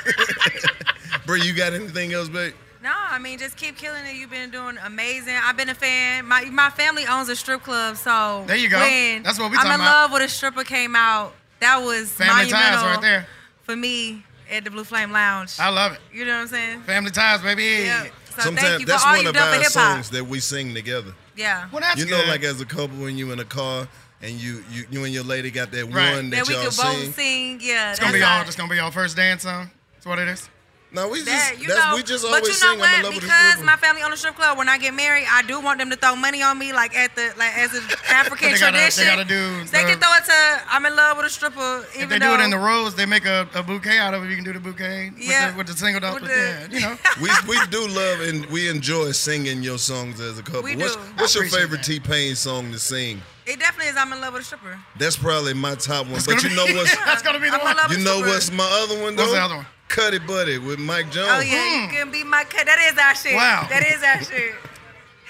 Bro, 1.25 1.35
you 1.37 1.53
got 1.53 1.73
anything 1.73 2.13
else, 2.13 2.29
babe? 2.29 2.53
No, 2.83 2.91
I 2.95 3.17
mean 3.17 3.39
just 3.39 3.57
keep 3.57 3.77
killing 3.77 4.05
it. 4.05 4.15
You've 4.15 4.29
been 4.29 4.51
doing 4.51 4.77
amazing. 4.83 5.35
I've 5.41 5.57
been 5.57 5.69
a 5.69 5.73
fan. 5.75 6.25
My 6.27 6.45
my 6.45 6.69
family 6.69 7.05
owns 7.07 7.29
a 7.29 7.35
strip 7.35 7.63
club, 7.63 7.97
so 7.97 8.43
There 8.45 8.55
you 8.55 8.69
go. 8.69 8.79
When 8.79 9.23
That's 9.23 9.39
what 9.39 9.49
we 9.51 9.57
I'm 9.57 9.65
in 9.65 9.71
about. 9.73 9.85
love 9.85 10.11
with 10.13 10.21
a 10.21 10.29
stripper 10.29 10.63
came 10.63 10.95
out. 10.95 11.33
That 11.61 11.77
was 11.83 12.11
Family 12.11 12.43
ties 12.43 12.51
monumental 12.51 12.87
right 12.89 13.01
there. 13.01 13.27
for 13.63 13.75
me 13.75 14.23
at 14.51 14.63
the 14.65 14.69
Blue 14.69 14.83
Flame 14.83 15.11
Lounge. 15.11 15.55
I 15.59 15.69
love 15.69 15.93
it. 15.93 15.99
You 16.13 16.25
know 16.25 16.35
what 16.35 16.41
I'm 16.41 16.47
saying? 16.49 16.81
Family 16.83 17.09
ties, 17.11 17.41
baby. 17.41 17.63
Yeah. 17.85 18.03
So 18.35 18.41
Sometimes 18.43 18.67
thank 18.67 18.79
you 18.81 18.85
for 18.85 18.91
that's 18.91 19.03
all 19.05 19.15
one 19.17 19.25
of 19.27 19.35
our 19.35 19.53
hip 19.55 19.63
hop. 19.63 19.71
songs 19.71 20.09
that 20.11 20.25
we 20.27 20.39
sing 20.39 20.75
together. 20.75 21.13
Yeah. 21.35 21.67
Well, 21.71 21.81
that's 21.81 21.99
you 21.99 22.05
know, 22.05 22.17
good. 22.17 22.27
like 22.29 22.43
as 22.43 22.61
a 22.61 22.65
couple, 22.65 22.97
when 22.97 23.17
you 23.17 23.31
in 23.31 23.39
a 23.39 23.45
car 23.45 23.87
and 24.21 24.33
you 24.33 24.63
you, 24.71 24.85
you 24.89 25.03
and 25.03 25.13
your 25.13 25.23
lady 25.23 25.51
got 25.51 25.71
that 25.71 25.85
Right. 25.85 26.15
one 26.15 26.29
That 26.29 26.37
that 26.45 26.47
we 26.47 26.53
y'all 26.53 26.63
could 26.63 26.73
sing. 26.73 27.05
both 27.05 27.15
sing. 27.15 27.59
Yeah. 27.61 27.91
It's 27.91 27.99
gonna 27.99 28.13
be 28.13 28.19
that's 28.19 28.41
all. 28.41 28.47
It's 28.47 28.55
gonna 28.55 28.69
be 28.73 28.79
our 28.79 28.91
first 28.91 29.15
dance 29.15 29.43
song. 29.43 29.69
That's 29.93 30.05
what 30.05 30.19
it 30.19 30.27
is. 30.27 30.49
No, 30.95 31.09
we 31.09 31.19
just 31.19 31.25
That, 31.27 31.55
you 31.61 31.67
that's, 31.67 31.79
know, 31.79 31.95
we 31.95 32.03
just 32.03 32.23
but 32.23 32.33
always 32.39 32.47
you 32.47 32.67
know 32.67 32.71
sing. 32.73 32.81
I'm 32.81 32.95
in 32.95 33.03
what? 33.03 33.03
love 33.03 33.13
with 33.15 33.23
Because 33.23 33.61
my 33.63 33.75
family 33.75 34.01
own 34.01 34.13
a 34.13 34.17
strip 34.17 34.35
club. 34.35 34.57
When 34.57 34.69
I 34.69 34.77
get 34.77 34.93
married, 34.93 35.25
I 35.29 35.41
do 35.41 35.59
want 35.59 35.77
them 35.79 35.89
to 35.89 35.97
throw 35.97 36.15
money 36.15 36.41
on 36.41 36.57
me, 36.57 36.71
like 36.71 36.95
at 36.95 37.13
the 37.17 37.33
like 37.37 37.51
as 37.57 37.73
an 37.73 37.83
African 38.09 38.51
They 38.53 38.57
gotta- 38.59 38.71
they 38.77 38.87
tradition. 38.89 39.05
gotta 39.05 39.25
do 39.25 39.63
They 39.65 39.83
can 39.83 39.99
throw 39.99 40.13
it 40.15 40.23
to 40.25 40.61
I'm 40.71 40.85
in 40.85 40.95
love 40.95 41.17
with 41.17 41.25
a 41.25 41.29
stripper. 41.29 41.85
If 41.89 41.97
Even 41.97 42.09
they 42.09 42.19
though 42.19 42.37
do 42.37 42.41
it 42.41 42.45
in 42.45 42.51
the 42.51 42.57
rose, 42.57 42.95
they 42.95 43.05
make 43.05 43.25
a, 43.25 43.45
a 43.53 43.61
bouquet 43.61 43.97
out 43.99 44.13
of 44.13 44.23
it. 44.23 44.29
You 44.29 44.35
can 44.35 44.45
do 44.45 44.53
the 44.53 44.59
bouquet 44.61 45.11
with, 45.13 45.19
Yeah. 45.27 45.51
the, 45.51 45.57
with 45.57 45.67
the 45.67 45.73
single 45.73 45.99
dot. 45.99 46.13
With 46.13 46.23
With 46.23 46.31
the- 46.31 46.37
yeah, 46.37 46.79
you 46.79 46.79
know. 46.79 46.97
we 47.21 47.29
we 47.49 47.65
do 47.67 47.87
love 47.89 48.21
and 48.21 48.45
we 48.47 48.69
enjoy 48.69 49.11
singing 49.11 49.63
your 49.63 49.77
songs 49.77 50.21
as 50.21 50.39
a 50.39 50.43
couple. 50.43 50.63
We 50.63 50.77
what's 50.77 50.95
do. 50.95 51.01
what's 51.17 51.35
I 51.35 51.41
your 51.41 51.49
favorite. 51.49 51.83
T 51.83 51.99
Pain 51.99 52.35
song 52.35 52.71
to 52.71 52.79
sing? 52.79 53.21
it 53.45 53.59
definitely 53.59 53.91
is 53.91 53.97
I'm 53.97 54.11
in 54.13 54.21
love 54.21 54.33
with 54.33 54.41
a 54.41 54.45
stripper. 54.45 54.79
That's 54.97 55.17
probably 55.17 55.53
my 55.53 55.75
top 55.75 56.05
one. 56.07 56.15
It's 56.15 56.25
But 56.25 56.37
gonna 56.37 56.49
you 56.49 56.55
know 56.55 56.65
be- 56.65 56.75
what's 56.77 56.95
That's 56.95 57.21
gonna 57.21 57.39
be 57.39 57.49
the 57.49 57.57
I'm 57.61 57.75
one. 57.75 57.91
you 57.91 57.97
know 58.03 58.15
stripper. 58.17 58.27
what's 58.29 58.51
my 58.51 58.69
other 58.83 59.01
one 59.03 59.15
though? 59.15 59.23
What's 59.23 59.33
the 59.35 59.41
other 59.41 59.55
one? 59.57 59.65
Cuddy 59.87 60.19
Buddy 60.19 60.57
with 60.57 60.79
Mike 60.79 61.11
Jones. 61.11 61.29
Oh 61.31 61.39
yeah, 61.39 61.75
you 61.81 61.87
hmm. 61.87 61.93
can 61.93 62.11
be 62.11 62.23
my 62.23 62.43
cut. 62.43 62.65
That 62.65 62.79
is 62.91 62.97
our 62.97 63.15
shit. 63.15 63.35
Wow. 63.35 63.67
That 63.69 63.85
is 63.85 64.03
our 64.03 64.23
shit. 64.23 64.55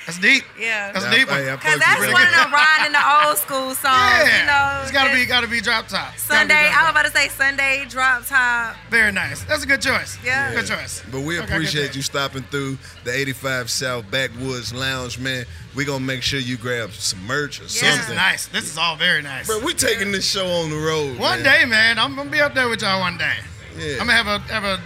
That's 0.05 0.19
deep. 0.19 0.43
Yeah. 0.59 0.91
That's 0.91 1.03
a 1.05 1.09
Yeah, 1.09 1.15
deep 1.17 1.31
I- 1.31 1.49
one. 1.49 1.57
Cause 1.57 1.79
that's 1.79 1.99
really 1.99 2.13
one 2.13 2.21
of 2.23 2.29
good. 2.29 2.37
them 2.45 2.53
riding 2.53 2.91
the 2.91 3.27
old 3.27 3.37
school 3.37 3.73
songs. 3.73 3.95
Yeah. 4.25 4.39
You 4.39 4.45
know, 4.45 4.81
it's 4.83 4.91
gotta 4.91 5.13
be 5.13 5.25
gotta 5.25 5.47
be 5.47 5.61
drop 5.61 5.87
top. 5.87 6.15
Sunday. 6.17 6.53
drop 6.53 6.63
I 6.63 6.67
was 6.67 6.75
top. 6.75 6.91
about 6.91 7.05
to 7.05 7.11
say 7.11 7.27
Sunday 7.29 7.85
drop 7.89 8.25
top. 8.27 8.75
Very 8.91 9.11
nice. 9.11 9.43
That's 9.45 9.63
a 9.63 9.67
good 9.67 9.81
choice. 9.81 10.17
Yeah. 10.23 10.53
Good 10.53 10.67
choice. 10.67 11.01
But 11.11 11.21
we 11.21 11.39
Okay, 11.39 11.51
appreciate 11.53 11.95
you 11.95 12.03
stopping 12.03 12.43
through 12.43 12.77
the 13.03 13.13
85 13.15 13.69
South 13.71 14.09
Backwoods 14.11 14.73
Lounge, 14.73 15.17
man. 15.17 15.45
We 15.75 15.85
gonna 15.85 15.99
make 16.05 16.21
sure 16.21 16.39
you 16.39 16.57
grab 16.57 16.91
some 16.91 17.25
merch 17.25 17.59
or 17.59 17.63
This 17.63 17.81
is 17.81 17.95
something. 17.95 18.15
nice. 18.15 18.45
This 18.47 18.65
is 18.65 18.77
all 18.77 18.95
very 18.95 19.23
nice. 19.23 19.47
Bro, 19.47 19.65
we 19.65 19.73
taking 19.73 20.11
this 20.11 20.29
show 20.29 20.45
on 20.47 20.69
the 20.69 20.77
road. 20.77 21.17
One 21.17 21.41
man. 21.41 21.61
day, 21.61 21.65
man, 21.65 21.97
I'm 21.97 22.15
gonna 22.15 22.29
be 22.29 22.41
up 22.41 22.53
there 22.53 22.69
with 22.69 22.81
y'all 22.83 22.99
one 22.99 23.17
day. 23.17 23.37
Yeah. 23.77 23.93
I'm 23.99 24.07
gonna 24.07 24.13
have 24.13 24.27
a 24.27 24.39
have 24.53 24.63
a 24.63 24.79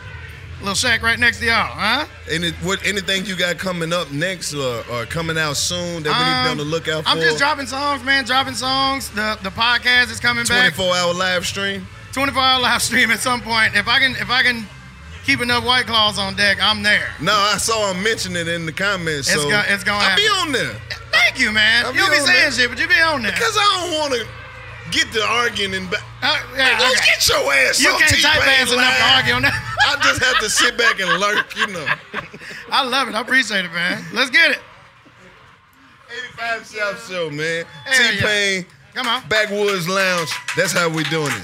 little 0.60 0.76
shack 0.76 1.02
right 1.02 1.18
next 1.18 1.40
to 1.40 1.46
y'all, 1.46 1.68
huh? 1.68 2.06
Any, 2.30 2.52
what, 2.64 2.86
anything 2.86 3.26
you 3.26 3.36
got 3.36 3.58
coming 3.58 3.94
up 3.94 4.12
next 4.12 4.54
or, 4.54 4.84
or 4.92 5.06
coming 5.06 5.38
out 5.38 5.56
soon 5.56 6.04
that 6.04 6.10
we 6.10 6.26
need 6.26 6.38
to 6.38 6.44
be 6.44 6.52
on 6.52 6.58
the 6.58 6.64
lookout 6.64 7.04
for? 7.06 7.12
Um, 7.12 7.18
I'm 7.18 7.24
just 7.24 7.38
dropping 7.38 7.68
songs, 7.68 8.04
man. 8.04 8.26
Dropping 8.26 8.56
songs. 8.56 9.10
The 9.10 9.38
the 9.42 9.50
podcast 9.50 10.12
is 10.12 10.20
coming 10.20 10.46
back. 10.46 10.74
24 10.76 10.96
hour 10.96 11.14
live 11.14 11.46
stream. 11.46 11.88
24 12.12 12.42
hour 12.42 12.62
live 12.62 12.82
stream 12.82 13.12
at 13.12 13.20
some 13.20 13.42
point. 13.42 13.76
If 13.76 13.88
I 13.88 14.00
can 14.00 14.12
if 14.18 14.30
I 14.30 14.44
can 14.44 14.66
keep 15.26 15.42
enough 15.42 15.64
white 15.64 15.86
claws 15.86 16.18
on 16.18 16.36
deck, 16.36 16.58
I'm 16.62 16.84
there. 16.84 17.08
No, 17.22 17.34
I 17.34 17.58
saw 17.58 17.92
him 17.92 18.04
mention 18.04 18.36
it 18.36 18.48
in 18.48 18.66
the 18.66 18.74
comments. 18.74 19.32
It's 19.32 19.42
so 19.42 19.50
go- 19.50 19.64
it's 19.68 19.84
gonna 19.84 20.04
I'll 20.04 20.18
be 20.18 20.24
on 20.24 20.52
there. 20.52 20.76
Thank 21.12 21.40
you, 21.40 21.52
man. 21.52 21.86
I'll 21.86 21.94
you 21.94 22.00
don't 22.00 22.10
be 22.12 22.18
be 22.18 22.26
saying 22.26 22.42
there. 22.42 22.52
shit, 22.52 22.70
but 22.70 22.80
you 22.80 22.88
be 22.88 23.00
on 23.00 23.22
there. 23.22 23.32
Because 23.32 23.56
I 23.58 23.88
don't 23.88 24.00
want 24.00 24.14
to 24.14 24.28
get 24.92 25.12
to 25.14 25.22
arguing 25.24 25.74
and 25.74 25.90
back. 25.90 26.02
Uh, 26.22 26.38
yeah, 26.56 26.76
Hey, 26.76 26.80
go 26.80 26.86
okay. 26.92 27.06
get 27.06 27.28
your 27.28 27.54
ass 27.54 27.82
You 27.82 27.90
can't 27.90 28.22
type 28.22 28.42
T-Pain 28.42 28.74
enough 28.74 28.98
to 28.98 29.04
argue 29.16 29.34
on 29.34 29.42
that. 29.44 29.76
I 29.88 29.96
just 30.04 30.22
have 30.24 30.40
to 30.40 30.50
sit 30.50 30.78
back 30.78 31.00
and 31.00 31.10
lurk, 31.20 31.56
you 31.58 31.68
know. 31.68 31.86
I 32.72 32.84
love 32.84 33.08
it. 33.08 33.16
I 33.16 33.22
appreciate 33.22 33.66
it, 33.66 33.72
man. 33.72 34.04
Let's 34.14 34.30
get 34.30 34.52
it. 34.52 34.60
85 36.38 36.66
South 36.66 37.08
Show, 37.10 37.30
man. 37.30 37.66
T 37.92 38.20
Pain, 38.20 38.66
Come 38.94 39.08
on. 39.08 39.28
Backwoods 39.30 39.88
Lounge. 39.88 40.32
That's 40.58 40.74
how 40.74 40.90
we 40.90 41.04
doing 41.06 41.32
it. 41.32 41.44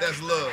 That's 0.00 0.20
love. 0.22 0.52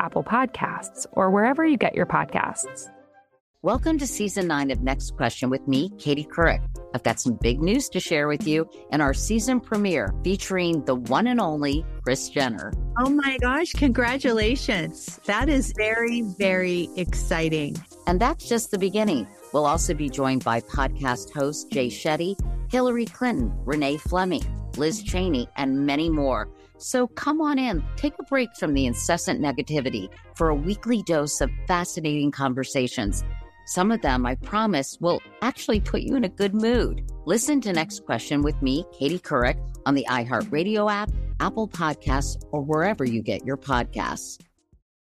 Apple 0.00 0.24
Podcasts, 0.24 1.06
or 1.12 1.30
wherever 1.30 1.64
you 1.64 1.76
get 1.76 1.94
your 1.94 2.06
podcasts. 2.06 2.88
Welcome 3.62 3.98
to 3.98 4.06
season 4.06 4.46
nine 4.46 4.70
of 4.70 4.82
Next 4.82 5.16
Question 5.16 5.50
with 5.50 5.66
me, 5.66 5.90
Katie 5.98 6.24
Couric. 6.24 6.60
I've 6.94 7.02
got 7.02 7.18
some 7.18 7.34
big 7.34 7.60
news 7.60 7.88
to 7.88 7.98
share 7.98 8.28
with 8.28 8.46
you 8.46 8.70
in 8.92 9.00
our 9.00 9.12
season 9.12 9.58
premiere 9.58 10.14
featuring 10.22 10.84
the 10.84 10.94
one 10.94 11.26
and 11.26 11.40
only 11.40 11.84
Kris 12.04 12.28
Jenner. 12.28 12.72
Oh 12.98 13.10
my 13.10 13.36
gosh, 13.38 13.72
congratulations. 13.72 15.18
That 15.24 15.48
is 15.48 15.72
very, 15.76 16.22
very 16.38 16.88
exciting. 16.96 17.76
And 18.06 18.20
that's 18.20 18.48
just 18.48 18.70
the 18.70 18.78
beginning. 18.78 19.26
We'll 19.52 19.66
also 19.66 19.92
be 19.92 20.08
joined 20.08 20.44
by 20.44 20.60
podcast 20.60 21.34
host 21.34 21.72
Jay 21.72 21.88
Shetty, 21.88 22.36
Hillary 22.70 23.06
Clinton, 23.06 23.52
Renee 23.64 23.96
Fleming, 23.96 24.44
Liz 24.76 25.02
Cheney, 25.02 25.48
and 25.56 25.84
many 25.84 26.10
more. 26.10 26.48
So 26.78 27.08
come 27.08 27.40
on 27.40 27.58
in, 27.58 27.84
take 27.96 28.14
a 28.18 28.22
break 28.24 28.54
from 28.56 28.74
the 28.74 28.86
incessant 28.86 29.40
negativity 29.40 30.08
for 30.36 30.48
a 30.48 30.54
weekly 30.54 31.02
dose 31.02 31.40
of 31.40 31.50
fascinating 31.66 32.30
conversations. 32.30 33.24
Some 33.66 33.90
of 33.90 34.00
them, 34.00 34.24
I 34.24 34.36
promise, 34.36 34.96
will 35.00 35.20
actually 35.42 35.80
put 35.80 36.00
you 36.00 36.16
in 36.16 36.24
a 36.24 36.28
good 36.28 36.54
mood. 36.54 37.10
Listen 37.26 37.60
to 37.60 37.72
Next 37.72 38.06
Question 38.06 38.42
with 38.42 38.60
me, 38.62 38.86
Katie 38.98 39.18
Couric, 39.18 39.58
on 39.84 39.94
the 39.94 40.06
iHeartRadio 40.08 40.90
app, 40.90 41.10
Apple 41.40 41.68
Podcasts, 41.68 42.42
or 42.50 42.62
wherever 42.62 43.04
you 43.04 43.22
get 43.22 43.44
your 43.44 43.58
podcasts. 43.58 44.38